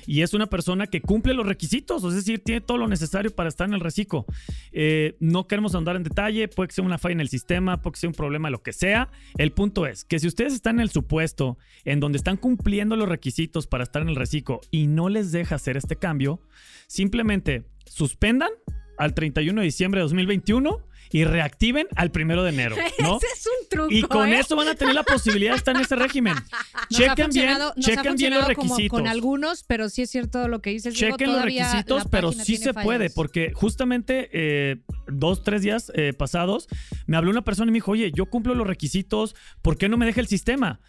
Y 0.06 0.23
es 0.23 0.35
una 0.35 0.47
persona 0.47 0.87
que 0.87 1.00
cumple 1.00 1.35
los 1.35 1.47
requisitos, 1.47 2.05
es 2.05 2.14
decir, 2.14 2.43
tiene 2.43 2.61
todo 2.61 2.78
lo 2.78 2.88
necesario 2.88 3.30
para 3.35 3.49
estar 3.49 3.69
en 3.69 3.75
el 3.75 3.80
reciclo. 3.80 4.25
Eh, 4.73 5.16
no 5.21 5.47
queremos 5.47 5.75
andar 5.75 5.97
en 5.97 6.04
detalle, 6.04 6.49
puede 6.49 6.69
que 6.69 6.75
sea 6.75 6.85
una 6.85 6.99
falla 6.99 7.14
en 7.14 7.21
el 7.21 7.28
sistema, 7.28 7.83
puede 7.83 7.95
que 7.95 8.00
sea 8.00 8.09
un 8.09 8.14
problema, 8.14 8.50
lo 8.50 8.62
que 8.62 8.73
sea. 8.73 9.11
El 9.37 9.52
punto 9.52 9.87
es 9.87 10.04
que 10.04 10.19
si 10.19 10.26
ustedes 10.26 10.54
están 10.54 10.76
en 10.76 10.83
el 10.83 10.90
supuesto 10.90 11.59
en 11.85 12.00
donde 12.00 12.19
están 12.19 12.37
cumpliendo 12.37 12.97
los 12.97 13.09
requisitos 13.09 13.66
para 13.66 13.85
estar 13.85 14.02
en 14.02 14.09
el 14.09 14.16
reciclo 14.16 14.61
y 14.71 14.87
no 14.87 15.09
les 15.09 15.33
deja 15.33 15.57
hacer 15.57 15.76
este 15.76 15.97
cambio, 15.97 16.40
simplemente 16.87 17.64
suspendan 17.87 18.50
al 18.99 19.14
31 19.14 19.61
de 19.61 19.64
diciembre 19.64 20.00
de 20.00 20.02
2021 20.02 20.87
y 21.10 21.25
reactiven 21.25 21.86
al 21.96 22.10
1 22.14 22.42
de 22.42 22.48
enero, 22.50 22.76
¿no? 23.00 23.16
Ese 23.16 23.26
es 23.26 23.46
un 23.46 23.68
truco. 23.68 23.92
Y 23.92 24.02
con 24.02 24.28
¿eh? 24.28 24.40
eso 24.40 24.56
van 24.56 24.68
a 24.68 24.75
tener 24.75 24.94
la 24.94 25.02
posibilidad 25.02 25.52
de 25.52 25.58
estar 25.58 25.76
en 25.76 25.82
ese 25.82 25.96
régimen. 25.96 26.34
Nos 26.34 27.00
chequen 27.00 27.30
bien, 27.30 27.58
chequen 27.80 28.16
bien 28.16 28.34
los 28.34 28.42
como 28.42 28.48
requisitos. 28.48 28.98
Con 28.98 29.08
algunos, 29.08 29.64
pero 29.64 29.88
sí 29.88 30.02
es 30.02 30.10
cierto 30.10 30.48
lo 30.48 30.60
que 30.60 30.70
dices. 30.70 30.94
Chequen 30.94 31.32
los 31.32 31.42
requisitos, 31.42 32.04
pero 32.10 32.32
sí 32.32 32.56
se 32.56 32.75
puede, 32.75 33.10
porque 33.10 33.52
justamente 33.54 34.28
eh, 34.32 34.76
dos, 35.06 35.42
tres 35.42 35.62
días 35.62 35.92
eh, 35.94 36.12
pasados 36.12 36.68
me 37.06 37.16
habló 37.16 37.30
una 37.30 37.42
persona 37.42 37.68
y 37.68 37.72
me 37.72 37.76
dijo, 37.76 37.92
oye, 37.92 38.12
yo 38.12 38.26
cumplo 38.26 38.54
los 38.54 38.66
requisitos, 38.66 39.34
¿por 39.62 39.76
qué 39.76 39.88
no 39.88 39.96
me 39.96 40.06
deja 40.06 40.20
el 40.20 40.26
sistema? 40.26 40.80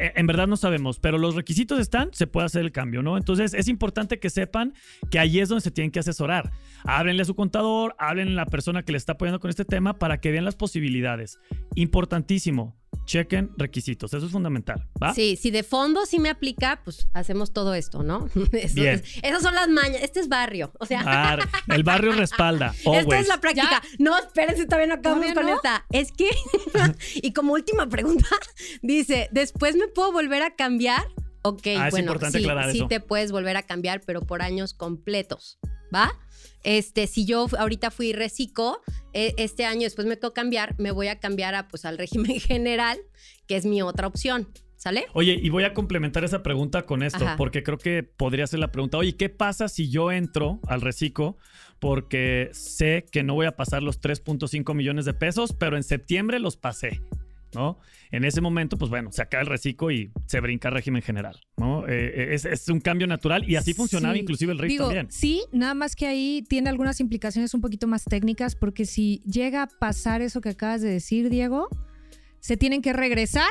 Eh, 0.00 0.12
En 0.16 0.26
verdad 0.26 0.46
no 0.46 0.56
sabemos, 0.56 0.98
pero 0.98 1.18
los 1.18 1.34
requisitos 1.34 1.78
están, 1.78 2.10
se 2.12 2.26
puede 2.26 2.46
hacer 2.46 2.62
el 2.62 2.72
cambio, 2.72 3.02
¿no? 3.02 3.16
Entonces 3.16 3.54
es 3.54 3.68
importante 3.68 4.18
que 4.18 4.30
sepan 4.30 4.74
que 5.10 5.18
ahí 5.18 5.38
es 5.38 5.48
donde 5.48 5.62
se 5.62 5.70
tienen 5.70 5.90
que 5.90 6.00
asesorar. 6.00 6.50
Háblenle 6.84 7.22
a 7.22 7.26
su 7.26 7.34
contador, 7.34 7.94
háblenle 7.98 8.32
a 8.32 8.44
la 8.44 8.46
persona 8.46 8.82
que 8.82 8.92
le 8.92 8.98
está 8.98 9.12
apoyando 9.12 9.40
con 9.40 9.50
este 9.50 9.64
tema 9.64 9.98
para 9.98 10.18
que 10.18 10.30
vean 10.32 10.44
las 10.44 10.56
posibilidades. 10.56 11.38
Importantísimo, 11.76 12.76
chequen 13.04 13.50
requisitos, 13.56 14.12
eso 14.14 14.26
es 14.26 14.32
fundamental, 14.32 14.88
¿va? 15.02 15.12
Sí, 15.14 15.36
si 15.36 15.50
de 15.50 15.62
fondo 15.62 16.06
sí 16.06 16.18
me 16.18 16.30
aplica, 16.30 16.80
pues 16.84 17.08
hacemos 17.12 17.52
todo 17.52 17.74
esto, 17.74 18.02
¿no? 18.02 18.28
Eso 18.52 18.74
Bien. 18.74 18.94
es- 19.04 19.18
esas 19.22 19.42
son 19.42 19.54
las 19.54 19.68
mañas. 19.68 20.02
Este 20.02 20.20
es 20.20 20.28
barrio. 20.28 20.72
O 20.80 20.86
sea, 20.86 21.38
el 21.68 21.82
barrio 21.84 22.12
respalda. 22.12 22.74
Esta 22.84 23.18
es 23.20 23.28
la 23.28 23.40
práctica. 23.40 23.82
No, 23.98 24.16
espérense, 24.18 24.64
todavía 24.64 24.86
no 24.88 24.94
acabamos 24.94 25.26
¿Todavía 25.26 25.34
con 25.34 25.50
no? 25.50 25.56
esta. 25.56 25.86
Es 25.90 26.12
que, 26.12 26.30
y 27.16 27.32
como 27.32 27.52
última 27.52 27.88
pregunta, 27.88 28.28
dice, 28.82 29.28
¿después 29.32 29.76
me 29.76 29.88
puedo 29.88 30.12
volver 30.12 30.42
a 30.42 30.54
cambiar? 30.54 31.06
Ok, 31.42 31.66
Ah, 31.76 31.86
es 31.88 31.90
bueno, 31.90 32.06
importante 32.06 32.38
sí, 32.38 32.44
aclarar 32.44 32.70
sí 32.72 32.78
eso. 32.78 32.88
te 32.88 33.00
puedes 33.00 33.30
volver 33.30 33.56
a 33.58 33.62
cambiar, 33.62 34.00
pero 34.06 34.22
por 34.22 34.40
años 34.40 34.72
completos, 34.72 35.58
¿va? 35.94 36.10
Este, 36.64 37.06
si 37.06 37.26
yo 37.26 37.46
ahorita 37.58 37.90
fui 37.90 38.12
reciclo, 38.12 38.80
eh, 39.12 39.34
este 39.36 39.64
año 39.64 39.82
después 39.82 40.06
me 40.06 40.16
tengo 40.16 40.34
cambiar, 40.34 40.74
me 40.78 40.90
voy 40.90 41.08
a 41.08 41.20
cambiar 41.20 41.54
a, 41.54 41.68
pues, 41.68 41.84
al 41.84 41.98
régimen 41.98 42.40
general, 42.40 42.98
que 43.46 43.56
es 43.56 43.66
mi 43.66 43.82
otra 43.82 44.06
opción. 44.06 44.48
¿Sale? 44.76 45.06
Oye, 45.14 45.38
y 45.40 45.48
voy 45.48 45.64
a 45.64 45.72
complementar 45.72 46.24
esa 46.24 46.42
pregunta 46.42 46.84
con 46.84 47.02
esto, 47.02 47.24
Ajá. 47.24 47.36
porque 47.38 47.62
creo 47.62 47.78
que 47.78 48.02
podría 48.02 48.46
ser 48.46 48.58
la 48.58 48.70
pregunta. 48.70 48.98
Oye, 48.98 49.16
¿qué 49.16 49.30
pasa 49.30 49.68
si 49.68 49.88
yo 49.88 50.12
entro 50.12 50.60
al 50.66 50.82
reciclo 50.82 51.38
porque 51.78 52.50
sé 52.52 53.06
que 53.10 53.22
no 53.22 53.32
voy 53.32 53.46
a 53.46 53.56
pasar 53.56 53.82
los 53.82 53.98
3.5 53.98 54.74
millones 54.74 55.06
de 55.06 55.14
pesos, 55.14 55.54
pero 55.58 55.78
en 55.78 55.84
septiembre 55.84 56.38
los 56.38 56.58
pasé? 56.58 57.00
¿No? 57.54 57.78
En 58.10 58.24
ese 58.24 58.40
momento, 58.40 58.76
pues 58.78 58.90
bueno, 58.90 59.10
se 59.12 59.22
acaba 59.22 59.42
el 59.42 59.46
reciclo 59.48 59.90
y 59.90 60.10
se 60.26 60.40
brinca 60.40 60.68
el 60.68 60.74
régimen 60.74 61.02
general, 61.02 61.40
¿no? 61.56 61.86
Eh, 61.88 62.34
es, 62.34 62.44
es 62.44 62.68
un 62.68 62.80
cambio 62.80 63.06
natural 63.06 63.48
y 63.48 63.56
así 63.56 63.74
funcionaba 63.74 64.14
Sí. 64.14 64.20
inclusive 64.20 64.52
el 64.52 64.58
RIF 64.58 64.78
también. 64.78 65.06
sí, 65.10 65.42
nada 65.52 65.74
más 65.74 65.96
que 65.96 66.06
ahí 66.06 66.44
tiene 66.48 66.68
algunas 66.70 67.00
implicaciones 67.00 67.54
un 67.54 67.60
poquito 67.60 67.86
más 67.86 68.04
técnicas, 68.04 68.56
porque 68.56 68.84
si 68.86 69.22
llega 69.24 69.62
a 69.62 69.66
pasar 69.68 70.20
eso 70.22 70.40
que 70.40 70.50
acabas 70.50 70.80
de 70.82 70.90
decir, 70.90 71.30
Diego, 71.30 71.68
se 72.40 72.56
tienen 72.56 72.82
que 72.82 72.92
regresar 72.92 73.50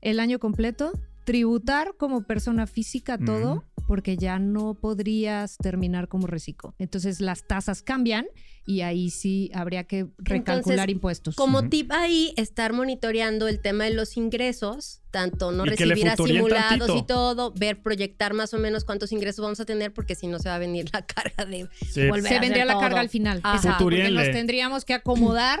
el 0.00 0.18
año 0.20 0.38
completo, 0.38 0.92
tributar 1.24 1.94
como 1.96 2.22
persona 2.24 2.66
física 2.66 3.16
todo. 3.18 3.64
Porque 3.86 4.16
ya 4.16 4.38
no 4.38 4.74
podrías 4.74 5.56
terminar 5.58 6.08
como 6.08 6.26
reciclo. 6.26 6.74
Entonces 6.78 7.20
las 7.20 7.46
tasas 7.46 7.82
cambian 7.82 8.26
y 8.64 8.82
ahí 8.82 9.10
sí 9.10 9.50
habría 9.54 9.84
que 9.84 10.06
recalcular 10.18 10.58
Entonces, 10.78 10.88
impuestos. 10.88 11.34
Como 11.36 11.58
Ujú. 11.58 11.68
tip 11.68 11.90
ahí, 11.92 12.32
estar 12.36 12.72
monitoreando 12.72 13.48
el 13.48 13.60
tema 13.60 13.84
de 13.84 13.90
los 13.94 14.16
ingresos, 14.16 15.00
tanto 15.10 15.50
no 15.50 15.64
recibir 15.64 16.08
futurien 16.10 16.36
simulados 16.38 16.68
tantito. 16.86 16.96
y 16.96 17.02
todo, 17.06 17.52
ver, 17.52 17.82
proyectar 17.82 18.34
más 18.34 18.54
o 18.54 18.58
menos 18.58 18.84
cuántos 18.84 19.10
ingresos 19.12 19.42
vamos 19.42 19.58
a 19.60 19.64
tener, 19.64 19.92
porque 19.92 20.14
si 20.14 20.26
no 20.28 20.38
se 20.38 20.48
va 20.48 20.54
a 20.54 20.58
venir 20.58 20.88
la 20.92 21.04
carga 21.06 21.44
de 21.44 21.68
Sí. 21.90 22.06
volver 22.08 22.26
a 22.26 22.28
se 22.28 22.28
hacer 22.28 22.40
vendría 22.40 22.64
la 22.64 22.74
todo. 22.74 22.82
carga 22.82 23.00
al 23.00 23.08
final. 23.08 23.40
Ajá. 23.42 23.56
Exacto, 23.56 23.84
porque 23.84 24.10
nos 24.10 24.30
tendríamos 24.30 24.84
que 24.84 24.94
acomodar. 24.94 25.60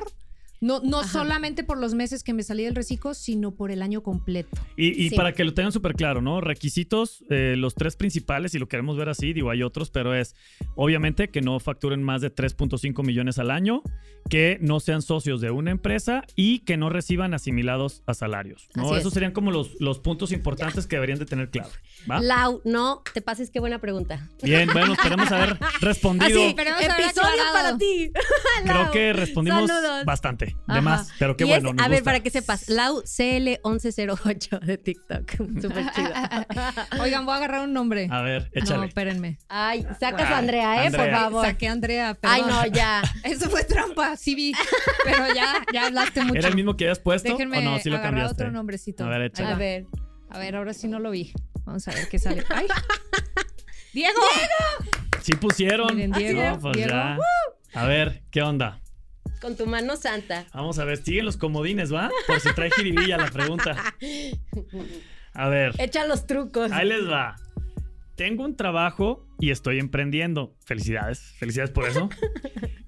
No, 0.62 0.80
no 0.82 1.00
Ajá. 1.00 1.08
solamente 1.08 1.62
por 1.64 1.76
los 1.78 1.92
meses 1.92 2.22
que 2.24 2.32
me 2.32 2.42
salí 2.42 2.64
del 2.64 2.74
reciclo, 2.74 3.12
sino 3.12 3.50
por 3.54 3.70
el 3.70 3.82
año 3.82 4.02
completo. 4.02 4.56
Y, 4.76 4.88
y 5.04 5.10
Sí. 5.10 5.16
para 5.16 5.32
que 5.34 5.44
lo 5.44 5.52
tengan 5.52 5.72
súper 5.72 5.94
claro, 5.94 6.22
¿no? 6.22 6.40
Requisitos, 6.40 7.24
eh, 7.28 7.54
los 7.58 7.74
tres 7.74 7.96
principales, 7.96 8.54
y 8.54 8.58
lo 8.58 8.68
queremos 8.68 8.96
ver 8.96 9.08
así, 9.10 9.32
digo, 9.34 9.50
hay 9.50 9.62
otros, 9.62 9.90
pero 9.90 10.14
es 10.14 10.34
obviamente 10.76 11.28
que 11.28 11.40
no 11.42 11.58
facturen 11.60 12.02
más 12.02 12.20
de 12.22 12.30
3.5 12.34 13.02
millones 13.02 13.38
al 13.38 13.50
año, 13.50 13.82
que 14.30 14.56
no 14.60 14.78
sean 14.80 15.02
socios 15.02 15.40
de 15.40 15.50
una 15.50 15.72
empresa 15.72 16.22
y 16.36 16.60
que 16.60 16.76
no 16.76 16.88
reciban 16.88 17.34
asimilados 17.34 18.02
a 18.06 18.14
salarios, 18.14 18.68
¿no? 18.76 18.84
Así 18.84 18.92
es. 18.94 19.00
Esos 19.00 19.12
serían 19.14 19.32
como 19.32 19.50
los, 19.50 19.80
los 19.80 19.98
puntos 19.98 20.30
importantes 20.32 20.86
que 20.86 20.96
deberían 20.96 21.18
de 21.18 21.26
tener 21.26 21.50
claro, 21.50 21.70
¿va? 22.08 22.20
Lau, 22.20 22.60
no 22.64 23.02
te 23.12 23.20
pases, 23.20 23.50
qué 23.50 23.58
buena 23.58 23.80
pregunta. 23.80 24.28
Bien, 24.42 24.68
bueno, 24.72 24.92
esperamos 24.92 25.30
haber 25.32 25.58
respondido. 25.80 26.26
Así, 26.40 26.48
Esperemos 26.50 26.82
episodio 26.82 27.42
para 27.52 27.76
ti. 27.76 28.10
Creo 28.64 28.74
Lau. 28.84 28.92
que 28.92 29.12
respondimos 29.12 29.68
Saludos. 29.68 30.04
bastante, 30.04 30.51
de 30.68 30.72
Ajá. 30.74 30.80
más, 30.80 31.12
pero 31.18 31.36
qué 31.36 31.44
Y 31.44 31.48
bueno. 31.48 31.70
es- 31.70 31.74
nos 31.76 31.84
a 31.84 31.88
ver, 31.88 31.98
gusta. 31.98 32.04
para 32.10 32.20
que 32.20 32.30
sepas, 32.30 32.68
Lau 32.68 33.02
CL1108 33.02 34.60
de 34.60 34.78
TikTok. 34.78 35.30
Súper 35.60 35.90
chido. 35.92 36.10
Oigan, 37.02 37.24
voy 37.26 37.34
a 37.34 37.36
agarrar 37.36 37.64
un 37.64 37.72
nombre. 37.72 38.08
A 38.10 38.22
ver, 38.22 38.50
no, 38.54 38.62
échale. 38.62 38.86
espérenme. 38.86 39.38
Ay, 39.48 39.86
sacas 40.00 40.28
Ah, 40.30 40.34
a 40.36 40.38
Andrea, 40.38 40.86
¿eh? 40.86 40.90
Por 40.90 41.10
favor. 41.10 41.46
Saqué 41.46 41.68
a 41.68 41.72
Andrea, 41.72 42.08
Ay, 42.22 42.42
perdón. 42.42 42.48
no, 42.48 42.66
ya. 42.66 43.02
Eso 43.24 43.50
fue 43.50 43.64
trampa, 43.64 44.16
sí 44.16 44.34
vi. 44.34 44.52
Pero 45.04 45.34
ya, 45.34 45.54
ya 45.72 45.86
hablaste 45.86 46.22
mucho. 46.22 46.38
¿Era 46.38 46.48
el 46.48 46.54
mismo 46.54 46.76
que 46.76 46.84
habías 46.84 46.98
puesto 47.00 47.28
Déjenme 47.30 47.58
o 47.58 47.60
no? 47.62 47.78
Sí 47.78 47.88
lo 47.90 47.96
agarrar 47.96 48.12
cambiaste. 48.14 48.34
otro 48.42 48.52
nombrecito. 48.52 49.04
A 49.04 49.08
ver, 49.08 49.22
échale. 49.22 49.52
A 49.52 49.56
ver. 49.56 49.86
A 50.30 50.38
ver, 50.38 50.56
ahora 50.56 50.72
sí 50.74 50.88
no 50.88 50.98
lo 50.98 51.10
vi. 51.10 51.32
Vamos 51.64 51.86
a 51.88 51.92
ver 51.92 52.08
qué 52.08 52.18
sale. 52.18 52.42
¡Ay! 52.54 52.66
¡Diego! 53.92 54.20
Sí 55.20 55.34
pusieron. 55.34 55.94
Miren, 55.94 56.12
Diego, 56.12 56.42
No, 56.42 56.58
pues 56.60 56.76
Diego. 56.76 56.90
ya. 56.90 57.18
A 57.74 57.86
ver, 57.86 58.22
¿qué 58.30 58.42
onda? 58.42 58.80
Con 59.42 59.56
tu 59.56 59.66
mano 59.66 59.96
santa. 59.96 60.46
Vamos 60.54 60.78
a 60.78 60.84
ver, 60.84 60.96
siguen 60.98 61.24
los 61.26 61.36
comodines, 61.36 61.92
¿va? 61.92 62.08
Por 62.28 62.38
si 62.40 62.54
trae 62.54 62.70
jiribilla 62.70 63.16
la 63.18 63.26
pregunta. 63.30 63.76
A 65.34 65.48
ver, 65.48 65.74
Echa 65.78 66.06
los 66.06 66.26
trucos. 66.26 66.70
ahí 66.72 66.86
les 66.88 67.08
va. 67.10 67.36
Tengo 68.14 68.44
un 68.44 68.56
trabajo 68.56 69.26
y 69.40 69.50
estoy 69.50 69.78
emprendiendo. 69.78 70.54
Felicidades, 70.64 71.20
felicidades 71.38 71.70
por 71.72 71.88
eso. 71.88 72.08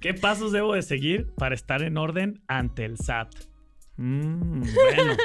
¿Qué 0.00 0.14
pasos 0.14 0.52
debo 0.52 0.74
de 0.74 0.82
seguir 0.82 1.32
para 1.36 1.54
estar 1.54 1.82
en 1.82 1.96
orden 1.96 2.42
ante 2.46 2.84
el 2.84 2.98
SAT? 2.98 3.34
Mm, 3.96 4.60
bueno, 4.74 5.16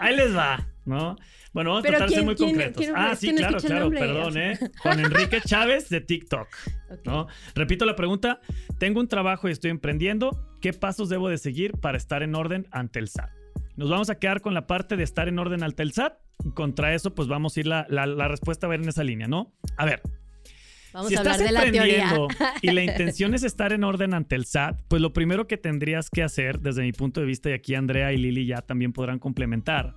ahí 0.00 0.16
les 0.16 0.36
va, 0.36 0.68
¿no? 0.84 1.16
Bueno, 1.52 1.70
vamos 1.70 1.84
a 1.84 1.86
Pero 1.86 1.98
tratar 1.98 2.08
de 2.10 2.14
ser 2.14 2.18
¿quién- 2.18 2.24
muy 2.26 2.34
quién- 2.34 2.48
concretos. 2.50 2.76
quién- 2.82 2.92
ah, 2.96 3.16
sí, 3.16 3.34
claro, 3.34 3.58
claro, 3.58 3.90
perdón, 3.90 4.36
¿eh? 4.36 4.58
Juan 4.82 5.00
Enrique 5.00 5.40
Chávez 5.40 5.88
de 5.88 6.00
TikTok. 6.02 6.48
Ok. 6.90 7.00
¿no? 7.06 7.26
Repito 7.54 7.84
la 7.86 7.96
pregunta. 7.96 8.40
Tengo 8.78 9.00
un 9.00 9.08
trabajo 9.08 9.48
y 9.48 9.52
estoy 9.52 9.70
emprendiendo. 9.70 10.55
¿Qué 10.66 10.72
pasos 10.72 11.08
debo 11.08 11.28
de 11.28 11.38
seguir 11.38 11.74
para 11.74 11.96
estar 11.96 12.24
en 12.24 12.34
orden 12.34 12.66
ante 12.72 12.98
el 12.98 13.06
SAT? 13.06 13.30
Nos 13.76 13.88
vamos 13.88 14.10
a 14.10 14.18
quedar 14.18 14.40
con 14.40 14.52
la 14.52 14.66
parte 14.66 14.96
de 14.96 15.04
estar 15.04 15.28
en 15.28 15.38
orden 15.38 15.62
ante 15.62 15.84
el 15.84 15.92
SAT. 15.92 16.14
Y 16.44 16.50
contra 16.50 16.92
eso, 16.92 17.14
pues 17.14 17.28
vamos 17.28 17.56
a 17.56 17.60
ir 17.60 17.68
la, 17.68 17.86
la- 17.88 18.04
la 18.06 18.26
respuesta 18.26 18.66
a 18.66 18.70
ver 18.70 18.80
en 18.82 18.88
esa 18.88 19.04
línea, 19.04 19.28
¿no? 19.28 19.52
A 19.76 19.84
ver, 19.84 20.02
Vamos 20.92 21.08
si 21.10 21.14
a 21.14 21.18
estás 21.18 21.34
hablar 21.34 21.46
de 21.46 21.52
la 21.52 21.70
teoría. 21.70 22.12
y 22.62 22.72
la 22.72 22.82
intención 22.82 23.32
es 23.34 23.44
estar 23.44 23.72
en 23.72 23.84
orden 23.84 24.12
ante 24.12 24.34
el 24.34 24.44
SAT, 24.44 24.80
pues 24.88 25.00
lo 25.00 25.12
primero 25.12 25.46
que 25.46 25.56
tendrías 25.56 26.10
que 26.10 26.24
hacer, 26.24 26.58
desde 26.58 26.82
mi 26.82 26.90
punto 26.90 27.20
de 27.20 27.26
vista, 27.26 27.48
y 27.48 27.52
aquí 27.52 27.76
Andrea 27.76 28.12
y 28.12 28.16
Lili 28.16 28.44
ya 28.44 28.56
también 28.60 28.92
podrán 28.92 29.20
complementar, 29.20 29.94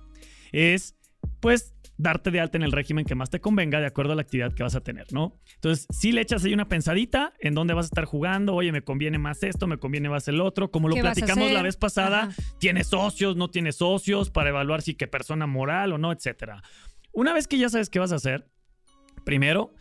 es 0.52 0.94
pues 1.40 1.74
darte 2.00 2.30
de 2.30 2.40
alta 2.40 2.56
en 2.56 2.62
el 2.62 2.72
régimen 2.72 3.04
que 3.04 3.14
más 3.14 3.30
te 3.30 3.40
convenga 3.40 3.78
de 3.78 3.86
acuerdo 3.86 4.12
a 4.12 4.16
la 4.16 4.22
actividad 4.22 4.52
que 4.54 4.62
vas 4.62 4.74
a 4.74 4.80
tener, 4.80 5.12
¿no? 5.12 5.38
Entonces, 5.54 5.86
si 5.90 6.12
le 6.12 6.22
echas 6.22 6.44
ahí 6.44 6.54
una 6.54 6.68
pensadita 6.68 7.34
en 7.40 7.54
dónde 7.54 7.74
vas 7.74 7.86
a 7.86 7.88
estar 7.88 8.06
jugando, 8.06 8.54
oye, 8.54 8.72
me 8.72 8.82
conviene 8.82 9.18
más 9.18 9.42
esto, 9.42 9.66
me 9.66 9.78
conviene 9.78 10.08
más 10.08 10.26
el 10.28 10.40
otro, 10.40 10.70
como 10.70 10.88
lo 10.88 10.94
¿Qué 10.94 11.02
vas 11.02 11.12
a 11.12 11.14
platicamos 11.14 11.52
la 11.52 11.62
vez 11.62 11.76
pasada, 11.76 12.22
Ajá. 12.24 12.42
tienes 12.58 12.86
socios, 12.88 13.36
no 13.36 13.50
tienes 13.50 13.76
socios, 13.76 14.30
para 14.30 14.48
evaluar 14.48 14.82
si 14.82 14.94
qué 14.94 15.06
persona 15.06 15.46
moral 15.46 15.92
o 15.92 15.98
no, 15.98 16.12
etcétera. 16.12 16.62
Una 17.12 17.34
vez 17.34 17.46
que 17.46 17.58
ya 17.58 17.68
sabes 17.68 17.90
qué 17.90 17.98
vas 17.98 18.12
a 18.12 18.16
hacer, 18.16 18.48
primero, 19.24 19.74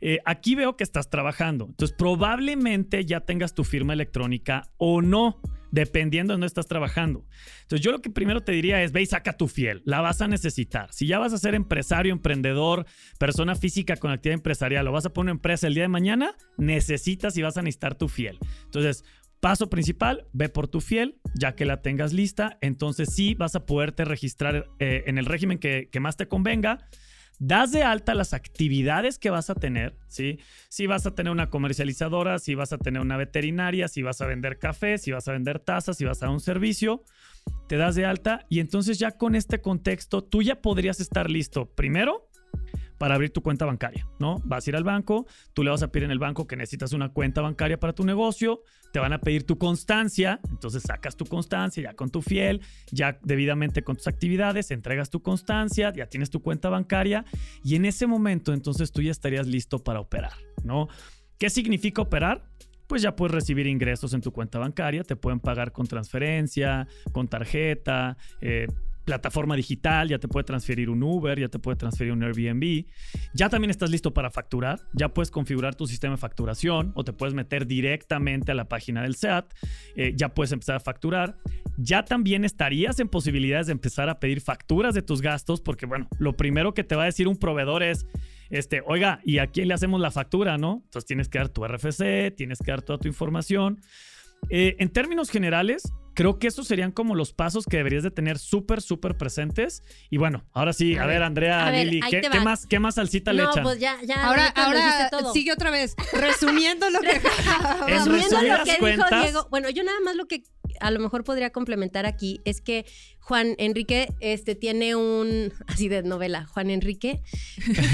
eh, 0.00 0.20
aquí 0.24 0.54
veo 0.54 0.76
que 0.76 0.84
estás 0.84 1.10
trabajando. 1.10 1.66
Entonces, 1.66 1.94
probablemente 1.96 3.04
ya 3.04 3.20
tengas 3.20 3.54
tu 3.54 3.64
firma 3.64 3.92
electrónica 3.92 4.70
o 4.78 5.02
no, 5.02 5.40
dependiendo 5.70 6.32
de 6.32 6.34
dónde 6.34 6.46
estás 6.46 6.66
trabajando. 6.66 7.26
Entonces, 7.62 7.84
yo 7.84 7.92
lo 7.92 8.00
que 8.00 8.10
primero 8.10 8.42
te 8.42 8.52
diría 8.52 8.82
es, 8.82 8.92
ve 8.92 9.02
y 9.02 9.06
saca 9.06 9.34
tu 9.34 9.48
fiel. 9.48 9.82
La 9.84 10.00
vas 10.00 10.20
a 10.20 10.28
necesitar. 10.28 10.92
Si 10.92 11.06
ya 11.06 11.18
vas 11.18 11.32
a 11.32 11.38
ser 11.38 11.54
empresario, 11.54 12.12
emprendedor, 12.12 12.86
persona 13.18 13.54
física 13.54 13.96
con 13.96 14.10
actividad 14.10 14.34
empresarial 14.34 14.86
o 14.88 14.92
vas 14.92 15.06
a 15.06 15.12
poner 15.12 15.32
una 15.32 15.38
empresa 15.38 15.66
el 15.66 15.74
día 15.74 15.84
de 15.84 15.88
mañana, 15.88 16.36
necesitas 16.56 17.36
y 17.36 17.42
vas 17.42 17.56
a 17.56 17.62
necesitar 17.62 17.94
tu 17.94 18.08
fiel. 18.08 18.38
Entonces, 18.64 19.04
Paso 19.40 19.70
principal, 19.70 20.26
ve 20.32 20.48
por 20.48 20.66
tu 20.66 20.80
fiel, 20.80 21.20
ya 21.34 21.54
que 21.54 21.64
la 21.64 21.80
tengas 21.80 22.12
lista, 22.12 22.58
entonces 22.60 23.14
sí 23.14 23.34
vas 23.34 23.54
a 23.54 23.66
poderte 23.66 24.04
registrar 24.04 24.66
eh, 24.80 25.04
en 25.06 25.16
el 25.16 25.26
régimen 25.26 25.58
que, 25.58 25.88
que 25.92 26.00
más 26.00 26.16
te 26.16 26.26
convenga. 26.26 26.88
Das 27.38 27.70
de 27.70 27.84
alta 27.84 28.14
las 28.14 28.34
actividades 28.34 29.18
que 29.18 29.30
vas 29.30 29.48
a 29.48 29.54
tener, 29.54 29.96
¿sí? 30.08 30.40
Si 30.68 30.86
vas 30.86 31.06
a 31.06 31.14
tener 31.14 31.30
una 31.30 31.50
comercializadora, 31.50 32.38
si 32.38 32.56
vas 32.56 32.72
a 32.72 32.78
tener 32.78 33.00
una 33.00 33.16
veterinaria, 33.16 33.86
si 33.86 34.02
vas 34.02 34.20
a 34.20 34.26
vender 34.26 34.58
café, 34.58 34.98
si 34.98 35.12
vas 35.12 35.28
a 35.28 35.32
vender 35.32 35.60
tazas, 35.60 35.96
si 35.96 36.04
vas 36.04 36.22
a 36.22 36.30
un 36.30 36.40
servicio, 36.40 37.04
te 37.68 37.76
das 37.76 37.94
de 37.94 38.04
alta 38.06 38.44
y 38.48 38.60
entonces 38.60 38.98
ya 38.98 39.12
con 39.12 39.34
este 39.34 39.60
contexto 39.60 40.24
tú 40.24 40.42
ya 40.42 40.60
podrías 40.60 41.00
estar 41.00 41.30
listo 41.30 41.66
primero 41.74 42.27
para 42.98 43.14
abrir 43.14 43.30
tu 43.30 43.42
cuenta 43.42 43.64
bancaria, 43.64 44.06
¿no? 44.18 44.42
Vas 44.44 44.66
a 44.66 44.70
ir 44.70 44.76
al 44.76 44.84
banco, 44.84 45.26
tú 45.54 45.62
le 45.62 45.70
vas 45.70 45.82
a 45.82 45.88
pedir 45.88 46.04
en 46.04 46.10
el 46.10 46.18
banco 46.18 46.46
que 46.46 46.56
necesitas 46.56 46.92
una 46.92 47.10
cuenta 47.10 47.40
bancaria 47.40 47.78
para 47.78 47.92
tu 47.92 48.04
negocio, 48.04 48.62
te 48.92 48.98
van 48.98 49.12
a 49.12 49.20
pedir 49.20 49.44
tu 49.44 49.56
constancia, 49.56 50.40
entonces 50.50 50.82
sacas 50.82 51.16
tu 51.16 51.24
constancia 51.24 51.82
ya 51.82 51.94
con 51.94 52.10
tu 52.10 52.20
fiel, 52.20 52.60
ya 52.90 53.18
debidamente 53.22 53.82
con 53.82 53.96
tus 53.96 54.08
actividades, 54.08 54.70
entregas 54.70 55.10
tu 55.10 55.22
constancia, 55.22 55.92
ya 55.94 56.06
tienes 56.06 56.30
tu 56.30 56.42
cuenta 56.42 56.68
bancaria 56.68 57.24
y 57.62 57.76
en 57.76 57.84
ese 57.84 58.06
momento 58.06 58.52
entonces 58.52 58.92
tú 58.92 59.00
ya 59.00 59.10
estarías 59.10 59.46
listo 59.46 59.78
para 59.78 60.00
operar, 60.00 60.32
¿no? 60.64 60.88
¿Qué 61.38 61.50
significa 61.50 62.02
operar? 62.02 62.44
Pues 62.88 63.02
ya 63.02 63.14
puedes 63.14 63.34
recibir 63.34 63.66
ingresos 63.66 64.14
en 64.14 64.22
tu 64.22 64.32
cuenta 64.32 64.58
bancaria, 64.58 65.04
te 65.04 65.14
pueden 65.14 65.40
pagar 65.40 65.72
con 65.72 65.86
transferencia, 65.86 66.88
con 67.12 67.28
tarjeta, 67.28 68.16
eh, 68.40 68.66
plataforma 69.08 69.56
digital, 69.56 70.06
ya 70.10 70.18
te 70.18 70.28
puede 70.28 70.44
transferir 70.44 70.90
un 70.90 71.02
Uber, 71.02 71.40
ya 71.40 71.48
te 71.48 71.58
puede 71.58 71.78
transferir 71.78 72.12
un 72.12 72.22
Airbnb. 72.22 72.84
Ya 73.32 73.48
también 73.48 73.70
estás 73.70 73.88
listo 73.88 74.12
para 74.12 74.30
facturar, 74.30 74.80
ya 74.92 75.14
puedes 75.14 75.30
configurar 75.30 75.74
tu 75.74 75.86
sistema 75.86 76.12
de 76.12 76.18
facturación 76.18 76.92
o 76.94 77.04
te 77.04 77.14
puedes 77.14 77.32
meter 77.32 77.66
directamente 77.66 78.52
a 78.52 78.54
la 78.54 78.68
página 78.68 79.00
del 79.00 79.16
SAT, 79.16 79.54
eh, 79.96 80.12
ya 80.14 80.34
puedes 80.34 80.52
empezar 80.52 80.76
a 80.76 80.80
facturar. 80.80 81.38
Ya 81.78 82.04
también 82.04 82.44
estarías 82.44 83.00
en 83.00 83.08
posibilidades 83.08 83.68
de 83.68 83.72
empezar 83.72 84.10
a 84.10 84.20
pedir 84.20 84.42
facturas 84.42 84.94
de 84.94 85.00
tus 85.00 85.22
gastos, 85.22 85.62
porque 85.62 85.86
bueno, 85.86 86.06
lo 86.18 86.36
primero 86.36 86.74
que 86.74 86.84
te 86.84 86.94
va 86.94 87.04
a 87.04 87.06
decir 87.06 87.28
un 87.28 87.38
proveedor 87.38 87.82
es, 87.82 88.06
este, 88.50 88.82
oiga, 88.84 89.20
¿y 89.24 89.38
a 89.38 89.46
quién 89.46 89.68
le 89.68 89.74
hacemos 89.74 90.02
la 90.02 90.10
factura, 90.10 90.58
no? 90.58 90.82
Entonces 90.84 91.06
tienes 91.06 91.30
que 91.30 91.38
dar 91.38 91.48
tu 91.48 91.66
RFC, 91.66 92.30
tienes 92.36 92.58
que 92.58 92.72
dar 92.72 92.82
toda 92.82 92.98
tu 92.98 93.08
información. 93.08 93.80
Eh, 94.50 94.76
en 94.78 94.90
términos 94.90 95.30
generales, 95.30 95.90
creo 96.18 96.40
que 96.40 96.48
esos 96.48 96.66
serían 96.66 96.90
como 96.90 97.14
los 97.14 97.32
pasos 97.32 97.64
que 97.64 97.76
deberías 97.76 98.02
de 98.02 98.10
tener 98.10 98.40
súper, 98.40 98.82
súper 98.82 99.16
presentes. 99.16 99.84
Y 100.10 100.16
bueno, 100.16 100.44
ahora 100.52 100.72
sí, 100.72 100.96
a, 100.96 101.04
A 101.04 101.06
ver, 101.06 101.14
ver, 101.18 101.22
Andrea, 101.22 101.64
a 101.64 101.70
ver, 101.70 101.86
Lili, 101.86 102.00
¿qué, 102.10 102.40
más, 102.40 102.66
¿qué 102.66 102.80
más 102.80 102.96
salsita 102.96 103.32
le 103.32 103.44
No, 103.44 103.50
echan? 103.52 103.62
pues 103.62 103.78
ya, 103.78 103.96
ya. 104.04 104.26
Ahora, 104.26 104.48
ahora 104.48 105.10
todo. 105.12 105.32
sigue 105.32 105.52
otra 105.52 105.70
vez. 105.70 105.94
Resumiendo 106.12 106.90
lo 106.90 106.98
que 107.02 107.10
En 107.86 107.86
Resumiendo 107.86 108.42
lo 108.42 108.64
que 108.64 108.78
cuentas- 108.80 109.10
dijo 109.10 109.22
Diego, 109.22 109.46
bueno, 109.48 109.70
yo 109.70 109.84
nada 109.84 110.00
más 110.04 110.16
lo 110.16 110.26
que 110.26 110.42
a 110.80 110.90
lo 110.90 110.98
mejor 110.98 111.22
podría 111.22 111.50
complementar 111.50 112.04
aquí 112.04 112.40
es 112.44 112.60
que 112.60 112.84
Juan 113.20 113.54
Enrique 113.58 114.08
este, 114.18 114.56
tiene 114.56 114.96
un, 114.96 115.52
así 115.68 115.86
de 115.88 116.02
novela, 116.02 116.46
Juan 116.46 116.70
Enrique 116.70 117.22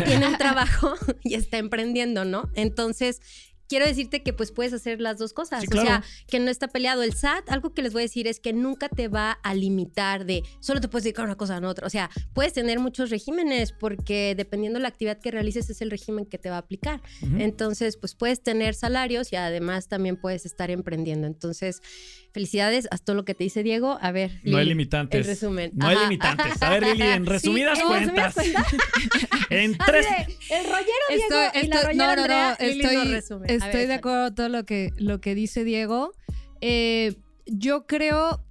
tiene 0.07 0.29
un 0.29 0.39
trabajo 0.39 0.95
y 1.25 1.35
está 1.35 1.59
emprendiendo, 1.59 2.25
¿no? 2.25 2.49
Entonces, 2.55 3.21
quiero 3.69 3.87
decirte 3.87 4.23
que 4.23 4.33
pues 4.33 4.53
puedes 4.53 4.73
hacer 4.73 5.01
las 5.01 5.19
dos 5.19 5.33
cosas. 5.33 5.63
Sí, 5.63 5.69
O 5.77 5.81
sea, 5.81 6.03
que 6.27 6.41
no 6.41 6.51
está 6.51 6.69
peleado. 6.69 7.03
El 7.03 7.15
SAT, 7.15 7.51
algo 7.51 7.73
que 7.73 7.83
les 7.83 7.93
voy 7.93 8.03
a 8.03 8.05
decir 8.05 8.27
es 8.27 8.41
que 8.41 8.53
nunca 8.53 8.89
te 8.89 9.09
va 9.09 9.33
a 9.33 9.55
limitar 9.55 10.25
de 10.25 10.43
solo 10.61 10.81
te 10.81 10.89
puedes 10.89 11.05
dedicar 11.05 11.25
a 11.25 11.27
una 11.27 11.37
cosa 11.37 11.57
a 11.57 11.69
otra. 11.69 11.87
O 11.87 11.91
sea, 11.91 12.11
puedes 12.33 12.53
tener 12.53 12.79
muchos 12.79 13.11
regímenes 13.11 13.73
porque 13.73 14.35
dependiendo 14.37 14.79
de 14.79 14.83
la 14.83 14.89
actividad 14.89 15.19
que 15.19 15.31
realices 15.31 15.71
es 15.71 15.81
el 15.81 15.91
régimen 15.91 16.27
que 16.27 16.39
te 16.39 16.51
va 16.51 16.57
a 16.57 16.61
aplicar. 16.61 17.01
Entonces, 17.39 17.97
pues 17.97 18.15
puedes 18.15 18.43
tener 18.43 18.75
salarios 18.75 19.33
y 19.33 19.37
además 19.37 19.89
también 19.89 20.17
puedes 20.17 20.47
estar 20.47 20.71
emprendiendo. 20.71 21.27
Entonces, 21.27 21.81
felicidades 22.35 22.87
a 22.91 22.99
todo 22.99 23.17
lo 23.17 23.25
que 23.25 23.35
te 23.35 23.45
dice 23.45 23.63
Diego. 23.63 23.97
A 24.03 24.11
ver, 24.13 24.41
No 24.43 24.59
hay 24.59 24.67
limitantes. 24.67 25.21
El 25.21 25.25
resumen. 25.27 25.71
No 25.75 25.87
hay 25.87 25.95
Ajá. 25.97 26.05
limitantes. 26.05 26.61
A 26.63 26.69
ver, 26.71 26.83
Lili, 26.83 27.03
en 27.05 27.25
resumidas 27.27 27.79
en 27.79 27.89
resumidas 27.89 28.35
cuentas. 28.35 28.65
en 29.51 29.79
tres. 29.79 30.07
de, 30.07 30.57
el 30.57 30.65
rollero 30.65 30.85
Diego 31.09 31.23
Estoy, 31.23 31.63
y 31.63 31.67
la 31.69 31.83
rollera 31.83 31.95
no, 31.95 31.95
no, 31.95 32.15
no, 32.17 32.23
Andrea, 32.23 32.51
nos 32.51 32.61
estoy, 32.61 33.05
resume. 33.13 33.47
Ver, 33.47 33.51
estoy 33.63 33.87
de 33.87 33.95
acuerdo 33.95 34.25
con 34.27 34.35
todo 34.35 34.49
lo 34.49 34.65
que, 34.65 34.91
lo 34.97 35.21
que 35.21 35.35
dice 35.35 35.65
Diego. 35.65 36.13
Eh, 36.61 37.15
yo 37.47 37.87
creo 37.87 38.45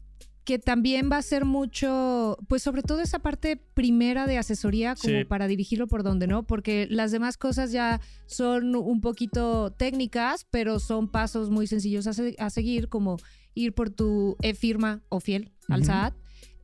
que 0.46 0.60
también 0.60 1.10
va 1.10 1.18
a 1.18 1.22
ser 1.22 1.46
mucho, 1.46 2.38
pues 2.50 2.62
sobre 2.62 2.82
todo 2.84 3.00
esa 3.00 3.20
parte 3.20 3.56
primera 3.56 4.28
de 4.28 4.38
asesoría 4.38 4.94
como 4.96 5.20
Sí. 5.20 5.24
para 5.26 5.48
dirigirlo 5.48 5.88
por 5.88 6.04
donde, 6.04 6.28
¿no? 6.28 6.44
Porque 6.44 6.86
las 6.90 7.12
demás 7.12 7.38
cosas 7.38 7.72
ya 7.72 8.02
son 8.26 8.76
un 8.76 9.00
poquito 9.00 9.72
técnicas, 9.72 10.46
pero 10.50 10.80
son 10.80 11.10
pasos 11.10 11.50
muy 11.50 11.66
sencillos 11.66 12.08
a, 12.08 12.14
se- 12.14 12.36
a 12.40 12.50
seguir, 12.50 12.90
como 12.90 13.18
ir 13.54 13.74
por 13.74 13.90
tu 13.90 14.38
e-firma 14.42 15.02
o 15.10 15.20
fiel 15.20 15.52
al. 15.70 15.86
SAT. 15.86 16.14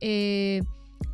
eh, 0.00 0.62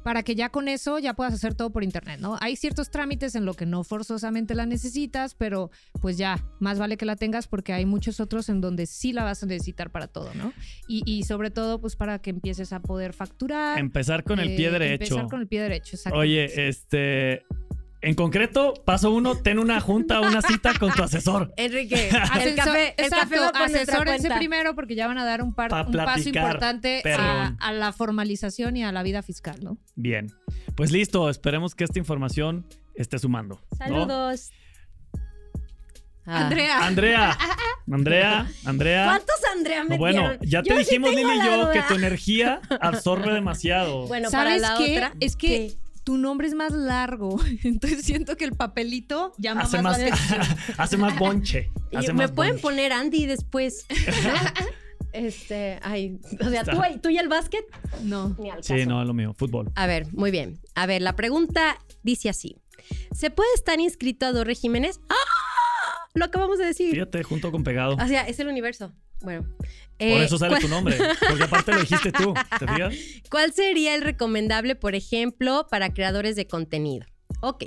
para 0.02 0.22
que 0.22 0.34
ya 0.34 0.50
con 0.50 0.68
eso 0.68 0.98
ya 0.98 1.14
puedas 1.14 1.34
hacer 1.34 1.54
todo 1.54 1.70
por 1.70 1.82
internet, 1.82 2.20
¿no? 2.20 2.36
Hay 2.40 2.56
ciertos 2.56 2.90
trámites 2.90 3.34
en 3.34 3.44
lo 3.44 3.54
que 3.54 3.66
no 3.66 3.84
forzosamente 3.84 4.54
la 4.54 4.66
necesitas, 4.66 5.34
pero 5.34 5.70
pues 6.00 6.16
ya, 6.16 6.44
más 6.60 6.78
vale 6.78 6.96
que 6.96 7.04
la 7.04 7.16
tengas 7.16 7.48
porque 7.48 7.72
hay 7.72 7.86
muchos 7.86 8.20
otros 8.20 8.48
en 8.48 8.60
donde 8.60 8.86
sí 8.86 9.12
la 9.12 9.24
vas 9.24 9.42
a 9.42 9.46
necesitar 9.46 9.90
para 9.90 10.06
todo, 10.06 10.32
¿no? 10.34 10.52
Y, 10.88 11.02
y 11.06 11.24
sobre 11.24 11.50
todo, 11.50 11.80
pues 11.80 11.96
para 11.96 12.20
que 12.20 12.30
empieces 12.30 12.72
a 12.72 12.80
poder 12.80 13.12
facturar. 13.12 13.78
Empezar 13.78 14.22
con 14.22 14.38
el 14.38 14.54
pie 14.54 14.68
eh, 14.68 14.70
derecho. 14.70 15.04
Empezar 15.04 15.26
con 15.28 15.40
el 15.40 15.48
pie 15.48 15.60
derecho, 15.60 15.96
exacto. 15.96 16.18
Oye, 16.18 16.68
este. 16.68 17.42
En 18.06 18.14
concreto, 18.14 18.72
paso 18.84 19.10
uno, 19.10 19.34
ten 19.34 19.58
una 19.58 19.80
junta, 19.80 20.20
una 20.20 20.40
cita 20.40 20.72
con 20.78 20.92
tu 20.92 21.02
asesor. 21.02 21.52
Enrique, 21.56 22.08
Asesor- 22.12 22.46
el 22.46 22.54
café, 22.54 22.94
el 22.98 23.04
exacto, 23.04 23.16
café 23.16 23.40
va 23.40 23.50
por 23.50 23.60
nuestra 23.62 23.82
asesórense 23.82 24.30
primero 24.36 24.76
porque 24.76 24.94
ya 24.94 25.08
van 25.08 25.18
a 25.18 25.24
dar 25.24 25.42
un, 25.42 25.52
par- 25.52 25.70
Pa' 25.70 25.82
un 25.82 25.92
paso 25.92 26.28
importante 26.28 27.02
a, 27.18 27.72
la 27.72 27.92
formalización 27.92 28.76
y 28.76 28.84
a 28.84 28.92
la 28.92 29.02
vida 29.02 29.22
fiscal, 29.22 29.56
¿no? 29.60 29.78
Bien. 29.96 30.32
Pues 30.76 30.92
listo, 30.92 31.28
esperemos 31.28 31.74
que 31.74 31.82
esta 31.82 31.98
información 31.98 32.64
esté 32.94 33.18
sumando. 33.18 33.60
¿no? 33.72 33.76
Saludos. 33.76 34.52
Ah. 36.26 36.46
Andrea. 36.46 36.78
Andrea, 36.86 37.36
Andrea, 37.90 38.46
Andrea. 38.64 39.04
¿Cuántos 39.06 39.36
Andrea 39.52 39.82
No, 39.82 39.88
metieron? 39.90 40.26
bueno, 40.28 40.44
ya 40.44 40.62
te 40.62 40.68
Yo 40.68 40.76
sí 40.76 40.78
dijimos, 40.84 41.10
tengo 41.10 41.22
Lili 41.28 41.34
y 41.34 41.38
la 41.38 41.44
yo, 41.56 41.70
que 41.72 41.82
tu 41.82 41.94
energía 41.94 42.60
absorbe 42.80 43.32
demasiado. 43.32 44.06
Bueno, 44.06 44.30
para 44.30 44.56
¿Sabes 44.58 44.62
la 44.62 44.74
qué? 44.78 44.92
otra. 44.96 45.12
Es 45.18 45.34
que 45.34 45.74
tu 46.06 46.16
nombre 46.18 46.46
es 46.46 46.54
más 46.54 46.72
largo, 46.72 47.36
entonces 47.64 48.04
siento 48.04 48.36
que 48.36 48.44
el 48.44 48.52
papelito 48.52 49.32
llama 49.38 49.62
hace 49.62 49.82
más, 49.82 49.98
más, 49.98 49.98
la 49.98 50.14
atención. 50.14 50.40
hace 50.78 50.96
más 50.96 51.18
bonche. 51.18 51.70
Hace 51.92 52.12
me 52.12 52.22
más 52.24 52.30
pueden 52.30 52.52
bonche. 52.52 52.62
poner 52.62 52.92
Andy 52.92 53.26
después. 53.26 53.86
este, 55.12 55.80
ay, 55.82 56.20
o 56.40 56.48
sea. 56.48 56.62
¿tú, 56.62 56.78
tú 57.02 57.08
y 57.08 57.18
el 57.18 57.28
básquet, 57.28 57.64
No. 58.04 58.36
ni 58.38 58.50
al 58.50 58.62
Sí, 58.62 58.86
no, 58.86 59.04
lo 59.04 59.14
mío, 59.14 59.34
fútbol. 59.34 59.72
A 59.74 59.86
ver, 59.88 60.06
muy 60.12 60.30
bien. 60.30 60.60
A 60.76 60.86
ver, 60.86 61.02
la 61.02 61.16
pregunta 61.16 61.78
dice 62.04 62.28
así. 62.28 62.56
¿Se 63.12 63.30
puede 63.30 63.52
estar 63.54 63.80
inscrito 63.80 64.26
a 64.26 64.32
dos 64.32 64.46
regímenes? 64.46 65.00
¡Ah! 65.08 65.14
Lo 66.14 66.24
acabamos 66.26 66.58
de 66.58 66.66
decir. 66.66 66.92
Fíjate, 66.92 67.24
junto 67.24 67.50
con 67.50 67.64
pegado. 67.64 67.96
O 67.96 68.06
sea, 68.06 68.22
es 68.28 68.38
el 68.38 68.46
universo. 68.46 68.92
Bueno. 69.22 69.42
Por 69.58 69.66
eh, 69.98 70.24
eso 70.24 70.36
sale 70.38 70.50
¿cuál- 70.52 70.62
tu 70.62 70.68
nombre. 70.68 70.98
Porque 71.28 71.44
aparte 71.44 71.72
lo 71.72 71.80
dijiste 71.80 72.12
tú. 72.12 72.34
¿Te 72.58 72.66
fijas? 72.66 72.94
¿Cuál 73.30 73.52
sería 73.52 73.94
el 73.94 74.02
recomendable, 74.02 74.74
por 74.76 74.94
ejemplo, 74.94 75.66
para 75.70 75.92
creadores 75.94 76.36
de 76.36 76.46
contenido? 76.46 77.06
Ok. 77.40 77.64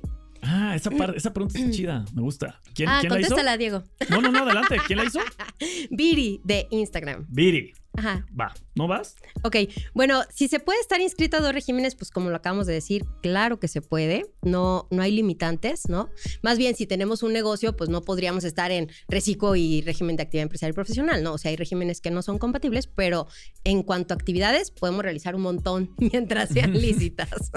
Ah, 0.52 0.76
esa, 0.76 0.90
par- 0.90 1.14
esa 1.16 1.32
pregunta 1.32 1.60
está 1.60 1.70
chida. 1.72 2.06
Me 2.14 2.22
gusta. 2.22 2.60
¿Quién, 2.74 2.90
ah, 2.90 2.98
¿quién 3.02 3.14
la 3.14 3.20
hizo? 3.20 3.30
contéstala, 3.30 3.58
Diego. 3.58 3.84
No, 4.10 4.20
no, 4.22 4.32
no, 4.32 4.40
adelante. 4.44 4.78
¿Quién 4.88 4.98
la 4.98 5.06
hizo? 5.06 5.20
Viri 5.92 6.42
de 6.44 6.68
Instagram. 6.72 7.26
Viri. 7.30 7.74
Ajá. 7.98 8.26
Va. 8.40 8.54
¿No 8.76 8.88
vas? 8.88 9.16
Ok, 9.44 9.58
bueno, 9.94 10.22
si 10.34 10.48
se 10.48 10.60
puede 10.60 10.80
estar 10.80 11.02
inscrito 11.02 11.36
a 11.38 11.42
dos 11.42 11.54
regímenes, 11.54 11.96
pues 11.96 12.12
como 12.12 12.30
lo 12.30 12.36
acabamos 12.38 12.66
de 12.66 12.74
decir, 12.74 13.04
claro 13.22 13.60
que 13.60 13.68
se 13.68 13.82
puede, 13.82 14.26
no, 14.42 14.88
no 14.90 15.02
hay 15.02 15.12
limitantes, 15.12 15.90
¿no? 15.90 16.10
Más 16.42 16.58
bien, 16.58 16.76
si 16.76 16.86
tenemos 16.88 17.24
un 17.24 17.34
negocio, 17.34 17.76
pues 17.76 17.90
no 17.90 18.02
podríamos 18.02 18.44
estar 18.46 18.72
en 18.72 18.90
reciclo 19.10 19.56
y 19.56 19.82
régimen 19.82 20.16
de 20.16 20.24
actividad 20.24 20.44
empresarial 20.44 20.74
y 20.74 20.76
profesional, 20.76 21.24
¿no? 21.24 21.34
O 21.34 21.38
sea, 21.38 21.50
hay 21.50 21.58
regímenes 21.58 22.00
que 22.00 22.10
no 22.12 22.22
son 22.22 22.38
compatibles, 22.38 22.88
pero 22.88 23.28
en 23.66 23.84
cuanto 23.84 24.14
a 24.14 24.16
actividades, 24.16 24.72
podemos 24.72 25.04
realizar 25.04 25.36
un 25.36 25.42
montón 25.42 25.94
mientras 25.98 26.50
sean 26.50 26.74
lícitas. 26.80 27.52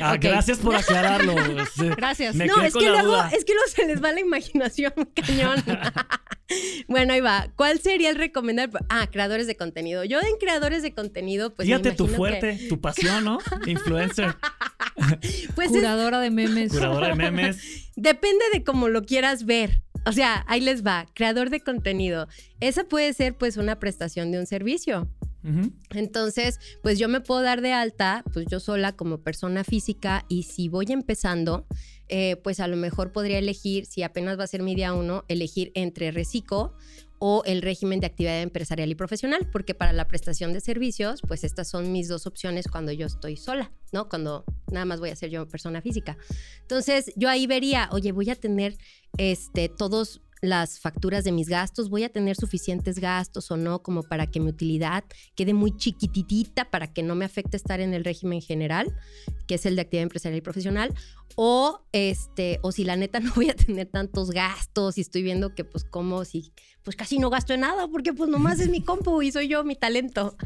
Ah, 0.00 0.16
gracias 0.16 0.58
por 0.58 0.74
aclararlo. 0.76 1.34
Gracias. 1.96 2.34
Me 2.34 2.46
no, 2.46 2.60
es 2.62 2.72
con 2.72 2.82
que, 2.82 2.88
luego, 2.90 3.08
duda. 3.08 3.30
es 3.32 3.44
que 3.44 3.54
luego 3.54 3.68
se 3.70 3.86
les 3.86 4.02
va 4.02 4.12
la 4.12 4.20
imaginación 4.20 4.92
cañón. 5.14 5.62
bueno, 6.88 7.12
ahí 7.12 7.20
va. 7.20 7.48
¿Cuál 7.56 7.80
sería 7.80 8.10
el 8.10 8.16
recomendable? 8.16 8.78
Ah, 8.88 9.08
creadores 9.10 9.46
de 9.46 9.56
contenido. 9.56 10.04
Yo 10.04 10.20
en 10.20 10.36
creadores 10.38 10.82
de 10.82 10.92
contenido, 10.94 11.54
pues 11.54 11.68
me 11.68 11.74
Fíjate 11.76 11.96
tu 11.96 12.06
que- 12.06 12.14
fuerte, 12.14 12.58
tu 12.68 12.80
pasión, 12.80 13.24
¿no? 13.24 13.38
Influencer, 13.66 14.34
Pues 15.54 15.70
es- 15.70 15.76
Curadora 15.76 16.20
de 16.20 16.30
memes. 16.30 16.72
curadora 16.72 17.08
de 17.08 17.14
memes. 17.14 17.58
Depende 17.96 18.44
de 18.52 18.64
cómo 18.64 18.88
lo 18.88 19.04
quieras 19.04 19.44
ver. 19.44 19.82
O 20.04 20.12
sea, 20.12 20.44
ahí 20.46 20.60
les 20.60 20.86
va, 20.86 21.06
creador 21.14 21.50
de 21.50 21.60
contenido. 21.60 22.28
Esa 22.60 22.84
puede 22.84 23.12
ser 23.12 23.34
pues 23.34 23.56
una 23.56 23.78
prestación 23.80 24.30
de 24.30 24.38
un 24.38 24.46
servicio. 24.46 25.08
Entonces, 25.90 26.58
pues 26.82 26.98
yo 26.98 27.08
me 27.08 27.20
puedo 27.20 27.42
dar 27.42 27.60
de 27.60 27.72
alta, 27.72 28.24
pues 28.32 28.46
yo 28.50 28.58
sola 28.58 28.96
como 28.96 29.22
persona 29.22 29.62
física 29.62 30.24
y 30.28 30.42
si 30.42 30.68
voy 30.68 30.86
empezando, 30.88 31.66
eh, 32.08 32.36
pues 32.42 32.60
a 32.60 32.66
lo 32.66 32.76
mejor 32.76 33.12
podría 33.12 33.38
elegir, 33.38 33.86
si 33.86 34.02
apenas 34.02 34.38
va 34.38 34.44
a 34.44 34.48
ser 34.48 34.62
mi 34.62 34.74
día 34.74 34.92
uno, 34.92 35.24
elegir 35.28 35.70
entre 35.74 36.10
reciclo 36.10 36.74
o 37.18 37.42
el 37.46 37.62
régimen 37.62 38.00
de 38.00 38.06
actividad 38.06 38.42
empresarial 38.42 38.90
y 38.90 38.94
profesional, 38.94 39.48
porque 39.50 39.74
para 39.74 39.92
la 39.92 40.06
prestación 40.06 40.52
de 40.52 40.60
servicios, 40.60 41.20
pues 41.26 41.44
estas 41.44 41.68
son 41.68 41.92
mis 41.92 42.08
dos 42.08 42.26
opciones 42.26 42.66
cuando 42.68 42.92
yo 42.92 43.06
estoy 43.06 43.36
sola, 43.36 43.72
¿no? 43.92 44.08
Cuando 44.08 44.44
nada 44.70 44.84
más 44.84 45.00
voy 45.00 45.10
a 45.10 45.16
ser 45.16 45.30
yo 45.30 45.48
persona 45.48 45.80
física. 45.80 46.18
Entonces, 46.60 47.12
yo 47.16 47.28
ahí 47.28 47.46
vería, 47.46 47.88
oye, 47.92 48.12
voy 48.12 48.30
a 48.30 48.34
tener 48.34 48.76
este, 49.16 49.68
todos 49.68 50.20
las 50.42 50.78
facturas 50.80 51.24
de 51.24 51.32
mis 51.32 51.48
gastos, 51.48 51.88
voy 51.88 52.04
a 52.04 52.08
tener 52.08 52.36
suficientes 52.36 52.98
gastos 52.98 53.50
o 53.50 53.56
no 53.56 53.82
como 53.82 54.02
para 54.02 54.26
que 54.26 54.40
mi 54.40 54.48
utilidad 54.48 55.04
quede 55.34 55.54
muy 55.54 55.76
chiquititita 55.76 56.70
para 56.70 56.92
que 56.92 57.02
no 57.02 57.14
me 57.14 57.24
afecte 57.24 57.56
estar 57.56 57.80
en 57.80 57.94
el 57.94 58.04
régimen 58.04 58.42
general, 58.42 58.94
que 59.46 59.54
es 59.54 59.66
el 59.66 59.76
de 59.76 59.82
actividad 59.82 60.04
empresarial 60.04 60.38
y 60.38 60.42
profesional, 60.42 60.94
o 61.36 61.82
este 61.92 62.58
o 62.62 62.72
si 62.72 62.84
la 62.84 62.96
neta 62.96 63.20
no 63.20 63.32
voy 63.34 63.50
a 63.50 63.54
tener 63.54 63.86
tantos 63.86 64.30
gastos 64.30 64.98
y 64.98 65.02
estoy 65.02 65.22
viendo 65.22 65.54
que 65.54 65.64
pues 65.64 65.84
como 65.84 66.24
si 66.24 66.52
pues 66.82 66.94
casi 66.94 67.18
no 67.18 67.30
gasto 67.30 67.52
en 67.52 67.60
nada 67.60 67.88
porque 67.88 68.12
pues 68.12 68.30
nomás 68.30 68.60
es 68.60 68.68
mi 68.68 68.80
compu 68.84 69.20
y 69.20 69.32
soy 69.32 69.48
yo 69.48 69.64
mi 69.64 69.74
talento. 69.74 70.36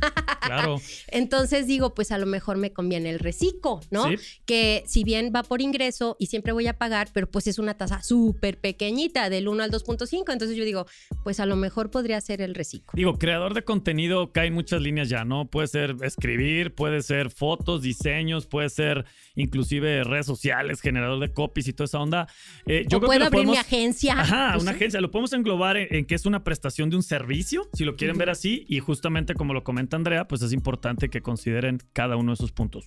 Claro. 0.40 0.80
Entonces 1.08 1.66
digo, 1.66 1.94
pues 1.94 2.10
a 2.12 2.18
lo 2.18 2.24
mejor 2.24 2.56
me 2.56 2.72
conviene 2.72 3.10
el 3.10 3.18
reciclo, 3.18 3.80
¿no? 3.90 4.08
Sí. 4.08 4.16
Que 4.46 4.82
si 4.86 5.04
bien 5.04 5.32
va 5.36 5.42
por 5.42 5.60
ingreso 5.60 6.16
y 6.18 6.26
siempre 6.26 6.52
voy 6.52 6.66
a 6.66 6.78
pagar, 6.78 7.10
pero 7.12 7.30
pues 7.30 7.46
es 7.46 7.58
una 7.58 7.74
tasa 7.74 8.02
súper 8.02 8.58
pequeñita, 8.58 9.28
del 9.28 9.48
1 9.48 9.64
al 9.64 9.70
2.5. 9.84 10.32
Entonces 10.32 10.56
yo 10.56 10.64
digo, 10.64 10.86
pues 11.24 11.40
a 11.40 11.46
lo 11.46 11.56
mejor 11.56 11.90
podría 11.90 12.20
ser 12.20 12.40
el 12.42 12.54
reciclo. 12.54 12.90
Digo, 12.94 13.18
creador 13.18 13.54
de 13.54 13.62
contenido 13.62 14.32
cae 14.32 14.48
en 14.48 14.54
muchas 14.54 14.80
líneas 14.80 15.08
ya, 15.08 15.24
¿no? 15.24 15.46
Puede 15.46 15.68
ser 15.68 15.96
escribir, 16.02 16.74
puede 16.74 17.02
ser 17.02 17.30
fotos, 17.30 17.82
diseños, 17.82 18.46
puede 18.46 18.68
ser 18.70 19.04
inclusive 19.34 20.04
redes 20.04 20.26
sociales, 20.26 20.80
generador 20.80 21.20
de 21.20 21.32
copies 21.32 21.68
y 21.68 21.72
toda 21.72 21.86
esa 21.86 21.98
onda. 22.00 22.26
Eh, 22.66 22.84
yo 22.88 22.98
o 22.98 23.00
creo 23.00 23.08
puedo 23.08 23.20
que 23.20 23.26
abrir 23.26 23.46
mi 23.46 23.56
agencia. 23.56 24.14
Ajá, 24.20 24.50
Pues 24.52 24.62
una 24.62 24.72
sí. 24.72 24.76
agencia. 24.76 25.00
Lo 25.00 25.10
podemos 25.10 25.32
englobar 25.32 25.76
en, 25.76 25.94
en 25.94 26.04
que 26.04 26.14
es 26.14 26.26
una 26.26 26.44
prestación 26.44 26.90
de 26.90 26.96
un 26.96 27.02
servicio, 27.02 27.68
si 27.72 27.84
lo 27.84 27.96
quieren 27.96 28.18
ver 28.18 28.30
así. 28.30 28.64
Y 28.68 28.80
justamente 28.80 29.34
como 29.34 29.54
lo 29.54 29.64
comenta 29.64 29.96
Andrea, 29.96 30.26
pues 30.26 30.42
es 30.42 30.52
importante 30.52 31.08
que 31.08 31.22
consideren 31.22 31.78
cada 31.92 32.16
uno 32.16 32.32
de 32.32 32.34
esos 32.34 32.52
puntos, 32.52 32.86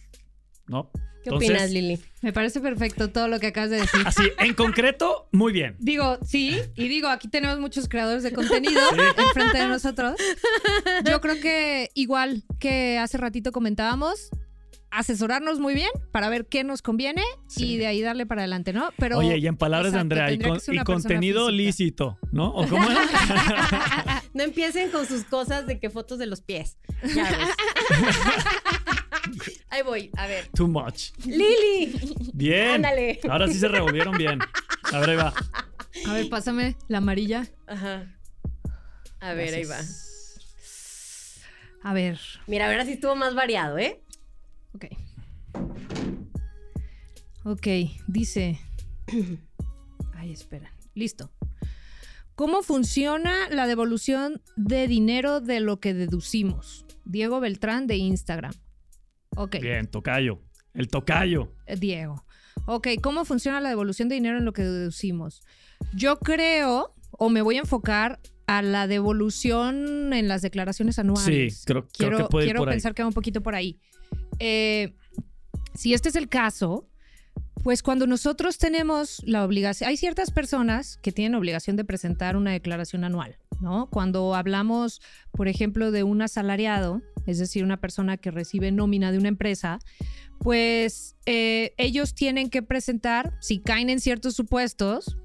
¿no? 0.67 0.89
¿Qué 1.23 1.29
Entonces, 1.29 1.51
opinas, 1.51 1.71
Lili? 1.71 1.99
Me 2.21 2.33
parece 2.33 2.59
perfecto 2.59 3.09
todo 3.09 3.29
lo 3.29 3.39
que 3.39 3.47
acabas 3.47 3.69
de 3.69 3.77
decir. 3.77 4.01
Así, 4.05 4.23
en 4.39 4.53
concreto, 4.55 5.29
muy 5.31 5.53
bien. 5.53 5.77
Digo, 5.79 6.17
sí, 6.25 6.59
y 6.75 6.87
digo, 6.89 7.07
aquí 7.07 7.29
tenemos 7.29 7.59
muchos 7.59 7.87
creadores 7.87 8.23
de 8.23 8.33
contenido 8.33 8.81
Sí. 8.89 8.97
enfrente 9.17 9.57
de 9.59 9.67
nosotros. 9.67 10.15
Yo 11.09 11.21
creo 11.21 11.39
que 11.39 11.91
igual 11.93 12.43
que 12.59 12.97
hace 12.97 13.17
ratito 13.17 13.53
comentábamos, 13.53 14.31
asesorarnos 14.91 15.59
muy 15.59 15.73
bien 15.73 15.89
para 16.11 16.27
ver 16.29 16.45
qué 16.47 16.65
nos 16.65 16.81
conviene 16.81 17.23
Sí. 17.47 17.71
y 17.73 17.77
de 17.77 17.87
ahí 17.87 18.01
darle 18.01 18.25
para 18.25 18.41
adelante, 18.41 18.73
¿no? 18.73 18.89
Pero 18.97 19.17
Oye, 19.19 19.37
y 19.37 19.47
en 19.47 19.55
palabras 19.55 19.93
de 19.93 19.99
Andrea, 19.99 20.29
y, 20.29 20.37
con- 20.39 20.59
contenido 20.83 21.47
física. 21.47 21.57
lícito, 21.63 22.17
¿no? 22.33 22.49
¿O 22.49 22.67
cómo 22.67 22.83
era? 22.91 22.99
No 24.33 24.43
empiecen 24.43 24.89
con 24.91 25.05
sus 25.05 25.23
cosas 25.25 25.67
de 25.67 25.79
que 25.79 25.89
fotos 25.91 26.17
de 26.19 26.25
los 26.25 26.41
pies. 26.41 26.77
Ya 27.15 27.23
ves. 27.23 27.49
Ahí 29.69 29.81
voy, 29.81 30.11
a 30.17 30.27
ver. 30.27 30.47
Too 30.49 30.67
much. 30.67 31.11
Lili. 31.25 32.15
Bien. 32.33 32.75
Ándale. 32.75 33.19
Ahora 33.29 33.47
sí 33.47 33.55
se 33.55 33.67
revolvieron 33.67 34.17
bien. 34.17 34.39
A 34.91 34.99
ver, 34.99 35.09
ahí 35.11 35.15
va. 35.15 35.33
a 36.07 36.13
ver, 36.13 36.29
pásame 36.29 36.75
la 36.87 36.99
amarilla. 36.99 37.47
Ajá. 37.67 38.15
A 39.19 39.33
ver, 39.33 39.53
ahí 39.53 39.65
va. 39.65 39.79
A 41.83 41.93
ver, 41.93 42.19
Mira, 42.47 42.67
ahora 42.67 42.85
sí 42.85 42.93
estuvo 42.93 43.15
más 43.15 43.35
variado, 43.35 43.77
¿eh? 43.77 44.01
ok. 44.73 44.85
Ok, 47.43 47.67
dice. 48.07 48.57
Ay, 50.15 50.31
espera. 50.31 50.71
Listo. 50.93 51.29
¿Cómo 52.35 52.63
funciona 52.63 53.49
la 53.49 53.67
devolución 53.67 54.41
de 54.55 54.87
dinero 54.87 55.41
de 55.41 55.59
lo 55.59 55.79
que 55.79 55.93
deducimos? 55.93 56.85
Diego 57.03 57.39
Beltrán 57.39 57.85
de 57.85 57.97
Instagram. 57.97 58.53
Ok. 59.35 59.57
Bien, 59.61 59.87
tocayo. 59.87 60.39
El 60.73 60.87
tocayo. 60.87 61.51
Eh, 61.65 61.75
Diego. 61.75 62.25
Ok, 62.65 62.87
¿cómo 63.01 63.25
funciona 63.25 63.59
la 63.59 63.69
devolución 63.69 64.09
de 64.09 64.15
dinero 64.15 64.37
en 64.37 64.45
lo 64.45 64.53
que 64.53 64.63
deducimos? 64.63 65.41
Yo 65.93 66.19
creo, 66.19 66.93
o 67.11 67.29
me 67.29 67.41
voy 67.41 67.57
a 67.57 67.59
enfocar 67.59 68.19
a 68.47 68.61
la 68.61 68.87
devolución 68.87 70.13
en 70.13 70.27
las 70.27 70.41
declaraciones 70.41 70.99
anuales. 70.99 71.57
Sí, 71.57 71.65
creo, 71.65 71.87
creo 71.87 71.91
quiero, 71.91 72.17
que 72.17 72.23
puede 72.25 72.45
ir 72.45 72.47
quiero 72.47 72.59
por 72.59 72.69
ahí. 72.69 72.73
pensar 72.75 72.93
que 72.93 73.03
va 73.03 73.07
un 73.07 73.13
poquito 73.13 73.41
por 73.41 73.55
ahí. 73.55 73.79
Eh, 74.39 74.93
si 75.73 75.93
este 75.93 76.09
es 76.09 76.15
el 76.15 76.29
caso, 76.29 76.87
pues 77.63 77.81
cuando 77.81 78.07
nosotros 78.07 78.57
tenemos 78.57 79.21
la 79.25 79.45
obligación, 79.45 79.89
hay 79.89 79.97
ciertas 79.97 80.31
personas 80.31 80.97
que 80.97 81.13
tienen 81.13 81.35
obligación 81.35 81.77
de 81.77 81.85
presentar 81.85 82.35
una 82.35 82.51
declaración 82.51 83.05
anual, 83.05 83.37
¿no? 83.61 83.89
Cuando 83.89 84.35
hablamos, 84.35 85.01
por 85.31 85.47
ejemplo, 85.47 85.91
de 85.91 86.03
un 86.03 86.21
asalariado, 86.21 87.01
es 87.25 87.39
decir, 87.39 87.63
una 87.63 87.79
persona 87.79 88.17
que 88.17 88.31
recibe 88.31 88.71
nómina 88.71 89.13
de 89.13 89.17
una 89.17 89.29
empresa, 89.29 89.79
pues 90.39 91.15
eh, 91.25 91.73
ellos 91.77 92.13
tienen 92.13 92.49
que 92.49 92.61
presentar, 92.61 93.33
si 93.39 93.59
caen 93.59 93.89
en 93.89 94.01
ciertos 94.01 94.35
supuestos, 94.35 95.17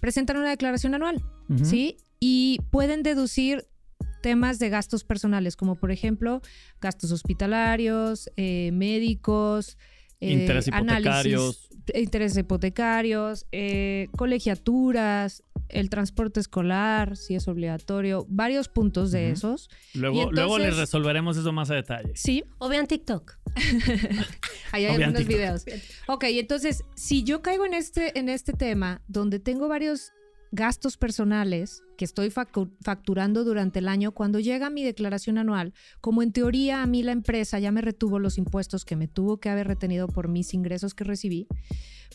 presentan 0.00 0.36
una 0.36 0.50
declaración 0.50 0.94
anual. 0.94 1.22
¿sí? 1.64 1.96
Y 2.20 2.60
pueden 2.70 3.02
deducir 3.02 3.66
temas 4.22 4.60
de 4.60 4.68
gastos 4.68 5.02
personales, 5.02 5.56
como 5.56 5.74
por 5.74 5.90
ejemplo 5.90 6.42
gastos 6.80 7.10
hospitalarios, 7.10 8.30
eh, 8.36 8.70
médicos, 8.72 9.76
eh, 10.20 10.32
Intereses 10.32 10.68
hipotecarios. 10.68 11.06
análisis, 11.42 11.70
intereses 11.94 12.38
hipotecarios, 12.38 13.46
eh, 13.52 14.08
colegiaturas, 14.16 15.42
el 15.68 15.88
transporte 15.88 16.40
escolar, 16.40 17.16
si 17.16 17.34
es 17.36 17.46
obligatorio, 17.48 18.26
varios 18.28 18.68
puntos 18.68 19.12
de 19.12 19.30
esos. 19.30 19.70
Luego, 19.94 20.16
Y 20.30 20.34
luego 20.34 20.58
les 20.58 20.66
entonces- 20.68 20.78
resolveremos 20.80 21.36
eso 21.36 21.52
más 21.52 21.70
a 21.70 21.74
detalle. 21.76 22.12
Sí, 22.16 22.44
O 22.58 22.68
vean 22.68 22.86
TikTok. 22.86 23.38
ahí 24.72 24.84
hay 24.84 24.94
algunos 24.94 25.14
TikTok. 25.22 25.28
videos. 25.28 25.64
Ok, 26.08 26.24
entonces, 26.28 26.84
si 26.96 27.22
yo 27.24 27.42
caigo 27.42 27.66
en 27.66 27.74
este, 27.74 28.18
en 28.18 28.28
este 28.28 28.52
tema 28.52 29.02
donde 29.08 29.38
tengo 29.38 29.68
varios 29.68 30.12
gastos 30.52 30.96
personales 30.96 31.82
que 31.96 32.04
estoy 32.04 32.30
facturando 32.30 33.44
durante 33.44 33.78
el 33.78 33.88
año, 33.88 34.12
cuando 34.12 34.40
llega 34.40 34.70
mi 34.70 34.82
declaración 34.82 35.38
anual, 35.38 35.72
como 36.00 36.22
en 36.22 36.32
teoría 36.32 36.82
a 36.82 36.86
mí 36.86 37.02
la 37.02 37.12
empresa 37.12 37.58
ya 37.58 37.70
me 37.72 37.80
retuvo 37.82 38.18
los 38.18 38.38
impuestos 38.38 38.84
que 38.84 38.96
me 38.96 39.06
tuvo 39.08 39.38
que 39.38 39.48
haber 39.48 39.68
retenido 39.68 40.08
por 40.08 40.28
mis 40.28 40.52
ingresos 40.54 40.94
que 40.94 41.04
recibí, 41.04 41.46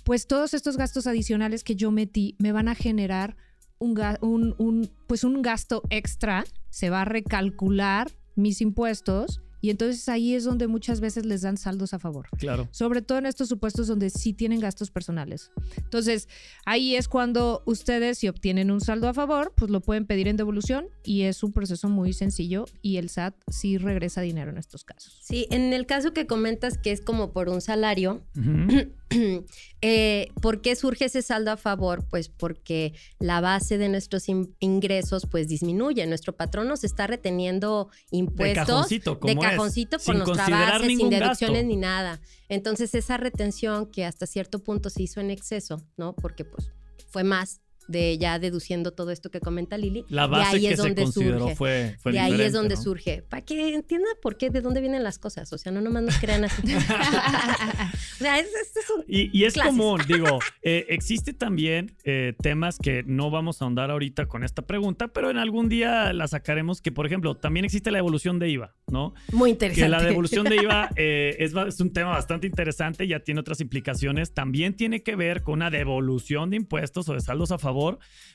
pues 0.03 0.27
todos 0.27 0.53
estos 0.53 0.75
gastos 0.77 1.07
adicionales 1.07 1.63
que 1.63 1.75
yo 1.75 1.91
metí 1.91 2.35
me 2.39 2.51
van 2.51 2.67
a 2.67 2.75
generar 2.75 3.37
un, 3.79 3.99
un- 4.21 4.55
un, 4.57 4.89
pues 5.07 5.23
un 5.23 5.41
gasto 5.41 5.83
extra, 5.89 6.43
se 6.69 6.89
va 6.89 7.01
a 7.01 7.05
recalcular 7.05 8.11
mis 8.35 8.59
impuestos 8.61 9.41
y 9.65 9.69
entonces 9.71 10.07
ahí 10.09 10.33
es 10.35 10.43
donde 10.43 10.67
muchas 10.67 10.99
veces 10.99 11.25
les 11.25 11.41
dan 11.41 11.57
saldos 11.57 11.93
a 11.93 11.99
favor 11.99 12.27
Claro. 12.37 12.67
sobre 12.71 13.01
todo 13.01 13.17
en 13.17 13.25
estos 13.25 13.49
supuestos 13.49 13.87
donde 13.87 14.09
sí 14.09 14.33
tienen 14.33 14.59
gastos 14.59 14.91
personales. 14.91 15.51
Entonces, 15.77 16.27
ahí 16.65 16.95
es 16.95 17.07
cuando 17.07 17.63
ustedes, 17.65 18.17
si 18.19 18.27
obtienen 18.27 18.69
un 18.71 18.81
saldo 18.81 19.07
a 19.07 19.13
favor, 19.13 19.53
pues 19.55 19.71
lo 19.71 19.81
pueden 19.81 20.05
pedir 20.05 20.27
en 20.27 20.37
devolución 20.37 20.87
y 21.03 21.23
es 21.23 21.41
un 21.43 21.51
proceso 21.51 21.89
muy 21.89 22.13
sencillo 22.13 22.65
y 22.81 22.97
el 22.97 23.09
SAT 23.09 23.35
sí 23.49 23.77
regresa 23.77 24.21
dinero 24.21 24.51
en 24.51 24.57
estos 24.57 24.83
casos. 24.83 25.17
Sí, 25.21 25.47
en 25.49 25.73
el 25.73 25.85
caso 25.85 26.13
que 26.13 26.27
comentas 26.27 26.77
que 26.77 26.91
es 26.91 27.01
como 27.01 27.31
por 27.31 27.49
un 27.49 27.61
salario, 27.61 28.21
Ujú. 28.37 28.91
eh, 29.81 30.27
¿por 30.41 30.61
qué 30.61 30.75
surge 30.75 31.05
ese 31.05 31.21
saldo 31.21 31.51
a 31.51 31.57
favor? 31.57 32.05
Pues 32.09 32.29
porque 32.29 32.93
la 33.19 33.41
base 33.41 33.77
de 33.77 33.89
nuestros 33.89 34.27
in- 34.29 34.55
ingresos 34.59 35.25
pues 35.29 35.47
disminuye. 35.47 36.05
Nuestro 36.07 36.35
patrón 36.35 36.67
nos 36.67 36.83
está 36.83 37.07
reteniendo 37.07 37.89
De 38.11 38.17
impuestos 38.17 38.65
cajoncito, 38.67 39.19
como 39.19 39.33
de 39.33 39.39
cajoncito 39.39 39.97
por 39.97 40.15
sin 40.15 40.17
nuestra 40.23 40.49
base, 40.49 40.87
sin 40.87 41.09
deducciones 41.09 41.57
gasto. 41.63 41.67
ni 41.67 41.75
nada. 41.75 42.21
Entonces 42.49 42.95
esa 42.95 43.17
retención 43.17 43.85
que 43.91 44.05
hasta 44.05 44.25
cierto 44.27 44.63
punto 44.63 44.89
se 44.89 45.03
hizo 45.03 45.19
en 45.21 45.31
exceso, 45.31 45.81
¿no? 45.97 46.13
Porque 46.15 46.45
pues 46.45 46.71
fue 47.09 47.23
más 47.23 47.61
de 47.87 48.17
ya 48.17 48.39
deduciendo 48.39 48.91
todo 48.91 49.11
esto 49.11 49.29
que 49.31 49.39
comenta 49.39 49.77
Lili. 49.77 50.05
La 50.09 50.23
de 50.23 50.27
base 50.29 50.55
ahí 50.55 50.61
que 50.61 50.69
es 50.71 50.75
se 50.77 50.87
donde 50.87 51.03
consideró 51.03 51.39
surge. 51.39 51.55
fue, 51.55 51.95
fue 51.99 52.11
de 52.11 52.19
ahí 52.19 52.41
es 52.41 52.53
donde 52.53 52.75
¿no? 52.75 52.81
surge. 52.81 53.21
Para 53.29 53.41
que 53.43 53.73
entienda 53.75 54.07
por 54.21 54.37
qué, 54.37 54.49
de 54.49 54.61
dónde 54.61 54.81
vienen 54.81 55.03
las 55.03 55.19
cosas. 55.19 55.51
O 55.53 55.57
sea, 55.57 55.71
no 55.71 55.81
nomás 55.81 56.03
nos 56.03 56.17
crean 56.17 56.43
así. 56.45 56.61
o 56.75 58.17
sea, 58.17 58.39
es, 58.39 58.47
es- 58.47 58.75
es 58.77 58.89
un- 58.89 59.03
Y, 59.07 59.37
y 59.37 59.45
es 59.45 59.53
Clases. 59.53 59.71
común, 59.71 60.01
digo, 60.07 60.39
eh, 60.61 60.85
existe 60.89 61.33
también 61.33 61.95
eh, 62.03 62.33
temas 62.41 62.77
que 62.77 63.03
no 63.05 63.29
vamos 63.29 63.61
a 63.61 63.65
ahondar 63.65 63.91
ahorita 63.91 64.27
con 64.27 64.43
esta 64.43 64.61
pregunta, 64.63 65.09
pero 65.09 65.29
en 65.29 65.37
algún 65.37 65.69
día 65.69 66.13
la 66.13 66.27
sacaremos, 66.27 66.81
que 66.81 66.91
por 66.91 67.05
ejemplo, 67.05 67.35
también 67.35 67.65
existe 67.65 67.91
la 67.91 67.99
evolución 67.99 68.39
de 68.39 68.49
IVA, 68.49 68.75
¿no? 68.87 69.13
muy 69.31 69.49
Que 69.49 69.53
interesante. 69.53 69.89
la 69.89 70.01
devolución 70.03 70.45
de 70.45 70.55
IVA 70.57 70.89
eh, 70.95 71.35
es, 71.39 71.53
es 71.53 71.79
un 71.79 71.91
tema 71.93 72.09
bastante 72.11 72.47
interesante, 72.47 73.07
ya 73.07 73.19
tiene 73.19 73.39
otras 73.39 73.61
implicaciones, 73.61 74.33
también 74.33 74.75
tiene 74.75 75.03
que 75.03 75.15
ver 75.15 75.43
con 75.43 75.55
una 75.55 75.69
devolución 75.69 76.49
de 76.49 76.57
impuestos 76.57 77.07
o 77.09 77.13
de 77.13 77.21
saldos 77.21 77.51
a 77.51 77.57
favor, 77.57 77.74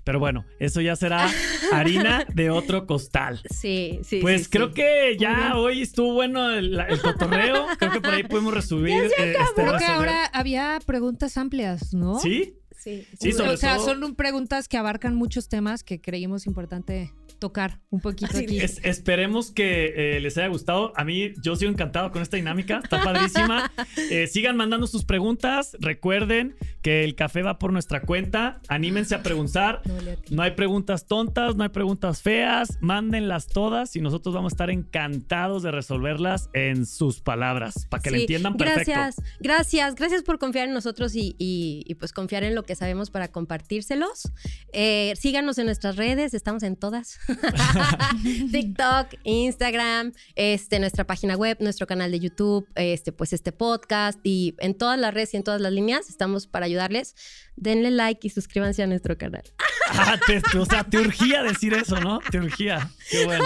pero 0.05 0.18
bueno, 0.18 0.44
eso 0.59 0.81
ya 0.81 0.96
será 0.96 1.29
harina 1.72 2.24
de 2.35 2.50
otro 2.50 2.87
costal. 2.87 3.40
Sí, 3.50 4.00
sí. 4.03 4.20
Pues 4.20 4.44
sí, 4.44 4.50
creo 4.50 4.68
sí. 4.68 4.74
que 4.74 5.16
ya 5.18 5.57
hoy 5.57 5.83
estuvo 5.83 6.14
bueno 6.14 6.50
el, 6.50 6.79
el 6.79 7.00
cotorreo. 7.00 7.66
Creo 7.79 7.92
que 7.92 8.00
por 8.00 8.14
ahí 8.14 8.22
podemos 8.24 8.53
resumir. 8.55 9.05
eh, 9.18 9.35
este, 9.38 9.62
Creo 9.62 9.76
que 9.79 9.85
ahora 9.85 10.26
había 10.33 10.79
preguntas 10.87 11.37
amplias, 11.37 11.92
¿no? 11.94 12.18
¿Sí? 12.18 12.55
Sí, 12.76 13.07
Sí, 13.20 13.33
sobre 13.33 13.50
o 13.50 13.57
sea, 13.59 13.76
todo- 13.76 13.87
son 13.87 14.03
un- 14.05 14.14
preguntas 14.14 14.66
que 14.66 14.79
abarcan 14.79 15.14
muchos 15.14 15.48
temas 15.50 15.85
que 15.85 16.00
creímos 16.00 16.46
importante 16.46 17.12
tocar 17.38 17.79
un 17.90 18.00
poquito 18.00 18.31
Así 18.33 18.44
aquí. 18.44 18.59
Es- 18.59 18.81
esperemos 18.85 19.50
que 19.50 20.16
eh, 20.16 20.20
les 20.20 20.37
haya 20.38 20.48
gustado. 20.48 20.92
A 20.96 21.05
mí, 21.05 21.33
yo 21.42 21.57
sigo 21.57 21.70
encantado 21.70 22.11
con 22.11 22.22
esta 22.22 22.37
dinámica. 22.38 22.81
Está 22.83 23.03
padrísima. 23.03 23.70
Eh, 24.11 24.26
sigan 24.26 24.57
mandando 24.57 24.87
sus 24.87 25.05
preguntas. 25.05 25.76
Recuerden 25.79 26.57
que 26.83 27.05
el 27.05 27.14
café 27.14 27.43
va 27.43 27.59
por 27.59 27.73
nuestra 27.73 28.01
cuenta. 28.03 28.61
Anímense 28.69 29.14
a 29.14 29.23
preguntar. 29.23 29.83
No, 30.31 30.43
hay 30.43 30.53
preguntas 30.53 31.07
tontas, 31.07 31.57
no 31.57 31.62
hay 31.62 31.69
preguntas 31.71 32.23
feas. 32.23 32.79
Mándenlas 32.81 33.47
todas 33.47 33.97
y 33.97 34.01
nosotros 34.01 34.35
vamos 34.35 34.53
a 34.53 34.55
estar 34.55 34.71
encantados 34.71 35.62
de 35.62 35.71
resolverlas 35.71 36.49
en 36.53 36.87
sus 36.87 37.21
palabras 37.21 37.87
para 37.90 38.03
que 38.03 38.11
le 38.11 38.16
Sí, 38.19 38.23
entiendan 38.25 38.57
perfecto. 38.57 38.93
Gracias, 38.93 39.16
gracias, 39.40 39.95
gracias 39.95 40.23
por 40.23 40.38
confiar 40.38 40.69
en 40.69 40.75
nosotros 40.75 41.14
y, 41.14 41.35
y- 41.38 41.83
y, 41.87 41.95
pues 41.97 42.12
confiar 42.12 42.45
en 42.45 42.55
lo 42.55 42.62
que 42.64 42.75
sabemos 42.75 43.11
para 43.11 43.29
compartírselos. 43.29 44.31
Eh, 44.73 45.14
síganos 45.19 45.59
en 45.59 45.66
nuestras 45.66 45.97
redes, 45.97 46.35
estamos 46.35 46.62
en 46.62 46.77
todas. 46.77 47.19
TikTok, 48.53 49.14
Instagram, 49.25 50.12
este, 50.35 50.79
nuestra 50.79 51.05
página 51.07 51.37
web, 51.37 51.57
nuestro 51.61 51.87
canal 51.87 52.11
de 52.11 52.21
YouTube, 52.21 52.66
este, 52.75 53.12
pues 53.12 53.33
este 53.33 53.53
podcast 53.53 54.19
y 54.23 54.55
en 54.59 54.75
todas 54.75 54.99
las 54.99 55.12
redes 55.14 55.35
y 55.35 55.37
en 55.37 55.43
todas 55.45 55.61
las 55.61 55.73
líneas 55.73 56.09
estamos 56.09 56.47
para 56.47 56.69
ayudarles. 56.70 57.14
Denle 57.56 57.90
like 57.90 58.26
y 58.26 58.30
suscríbanse 58.30 58.83
a 58.83 58.87
nuestro 58.87 59.18
canal. 59.18 59.42
Ah, 59.90 60.18
te- 60.26 60.59
o 60.59 60.64
sea, 60.64 60.85
te 60.85 60.98
urgía 60.98 61.42
decir 61.42 61.74
eso, 61.74 62.00
¿no? 62.00 62.20
Te 62.30 62.38
urgía. 62.38 62.90
Qué 63.11 63.24
bueno. 63.26 63.44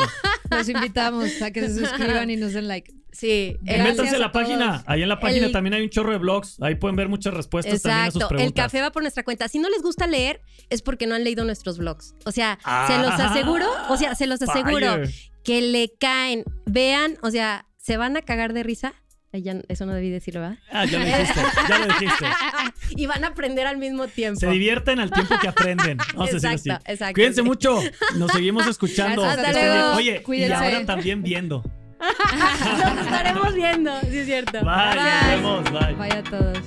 Los 0.51 0.69
invitamos 0.69 1.41
a 1.43 1.51
que 1.51 1.69
se 1.69 1.75
suscriban 1.87 2.31
y 2.31 2.37
nos 2.37 2.53
den 2.53 2.69
like. 2.69 2.93
Sí, 3.13 3.57
métanse 3.63 4.17
a 4.17 4.19
la 4.19 4.33
página. 4.33 4.83
Ahí 4.87 5.03
en 5.03 5.09
la 5.09 5.21
página 5.21 5.47
El- 5.47 5.53
también 5.53 5.75
hay 5.75 5.83
un 5.83 5.89
chorro 5.91 6.11
de 6.13 6.19
blogs. 6.19 6.61
Ahí 6.61 6.75
pueden 6.75 6.97
ver 6.97 7.09
muchas 7.09 7.33
respuestas 7.33 7.81
también 7.81 8.03
a 8.03 8.11
sus 8.11 8.17
Exacto, 8.17 8.29
preguntas. 8.37 8.47
el 8.47 8.55
café 8.65 8.83
va 8.83 8.91
por 8.91 9.03
nuestra 9.03 9.23
cuenta. 9.23 9.47
Si 9.49 9.59
no 9.61 9.69
les 9.71 9.83
gusta 9.83 10.07
leer, 10.09 10.41
es 10.69 10.83
porque 10.83 11.07
no 11.07 11.15
han 11.15 11.23
leído 11.25 11.45
nuestros 11.45 11.79
blogs. 11.79 12.15
O 12.25 12.33
sea, 12.33 12.59
Ah, 12.65 12.87
se 12.89 12.99
los 12.99 13.13
aseguro, 13.19 13.67
o 13.89 13.97
sea, 13.97 14.15
se 14.17 14.27
los 14.27 14.43
aseguro 14.43 14.95
Fire. 14.95 15.11
que 15.45 15.61
le 15.63 15.93
caen, 15.99 16.45
vean, 16.67 17.17
o 17.23 17.31
sea, 17.31 17.67
se 17.79 17.97
van 17.97 18.17
a 18.17 18.23
cagar 18.23 18.53
de 18.53 18.65
risa. 18.65 18.95
Ya- 19.43 19.61
eso 19.69 19.85
no 19.87 19.93
debí 19.95 20.11
decirlo, 20.11 20.41
¿verdad? 20.43 20.59
Ah, 20.71 20.85
ya 20.85 20.99
lo 20.99 21.05
dijiste. 21.05 21.41
Ya 21.69 21.79
lo 21.79 21.87
dijiste. 21.87 22.25
y 22.97 23.07
van 23.07 23.25
a 23.25 23.29
aprender 23.29 23.67
al 23.67 23.79
mismo 23.79 24.07
tiempo. 24.07 24.39
Se 24.41 24.47
divierten 24.49 25.01
al 25.01 25.11
tiempo 25.11 25.35
que 25.41 25.49
aprenden. 25.49 25.99
Vamos 26.15 26.31
a 26.31 26.33
decirlo 26.35 26.55
así. 26.55 26.69
Exacto, 26.69 26.93
exacto, 26.93 27.15
Cuídense 27.15 27.41
sí. 27.43 27.47
mucho. 27.47 27.81
Nos 28.17 28.31
seguimos 28.33 28.67
escuchando. 28.67 29.25
Hasta 29.25 29.53
luego. 29.53 29.93
Oye, 29.97 30.23
Cuídense. 30.23 30.53
y 30.53 30.57
ahora 30.57 30.87
también 30.87 31.23
viendo. 31.23 31.65
Nos 32.05 32.99
estaremos 33.07 33.55
viendo, 33.55 34.01
sí 34.03 34.19
es 34.19 34.27
cierto. 34.27 34.61
Bye, 34.61 34.95
nos 34.95 35.27
vemos, 35.31 35.65
bye. 35.73 35.95
Vaya 35.95 36.19
a 36.19 36.23
todos. 36.23 36.59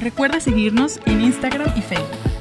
Recuerda 0.00 0.40
seguirnos 0.40 1.00
en 1.06 1.22
Instagram 1.22 1.72
y 1.76 1.80
Facebook. 1.82 2.33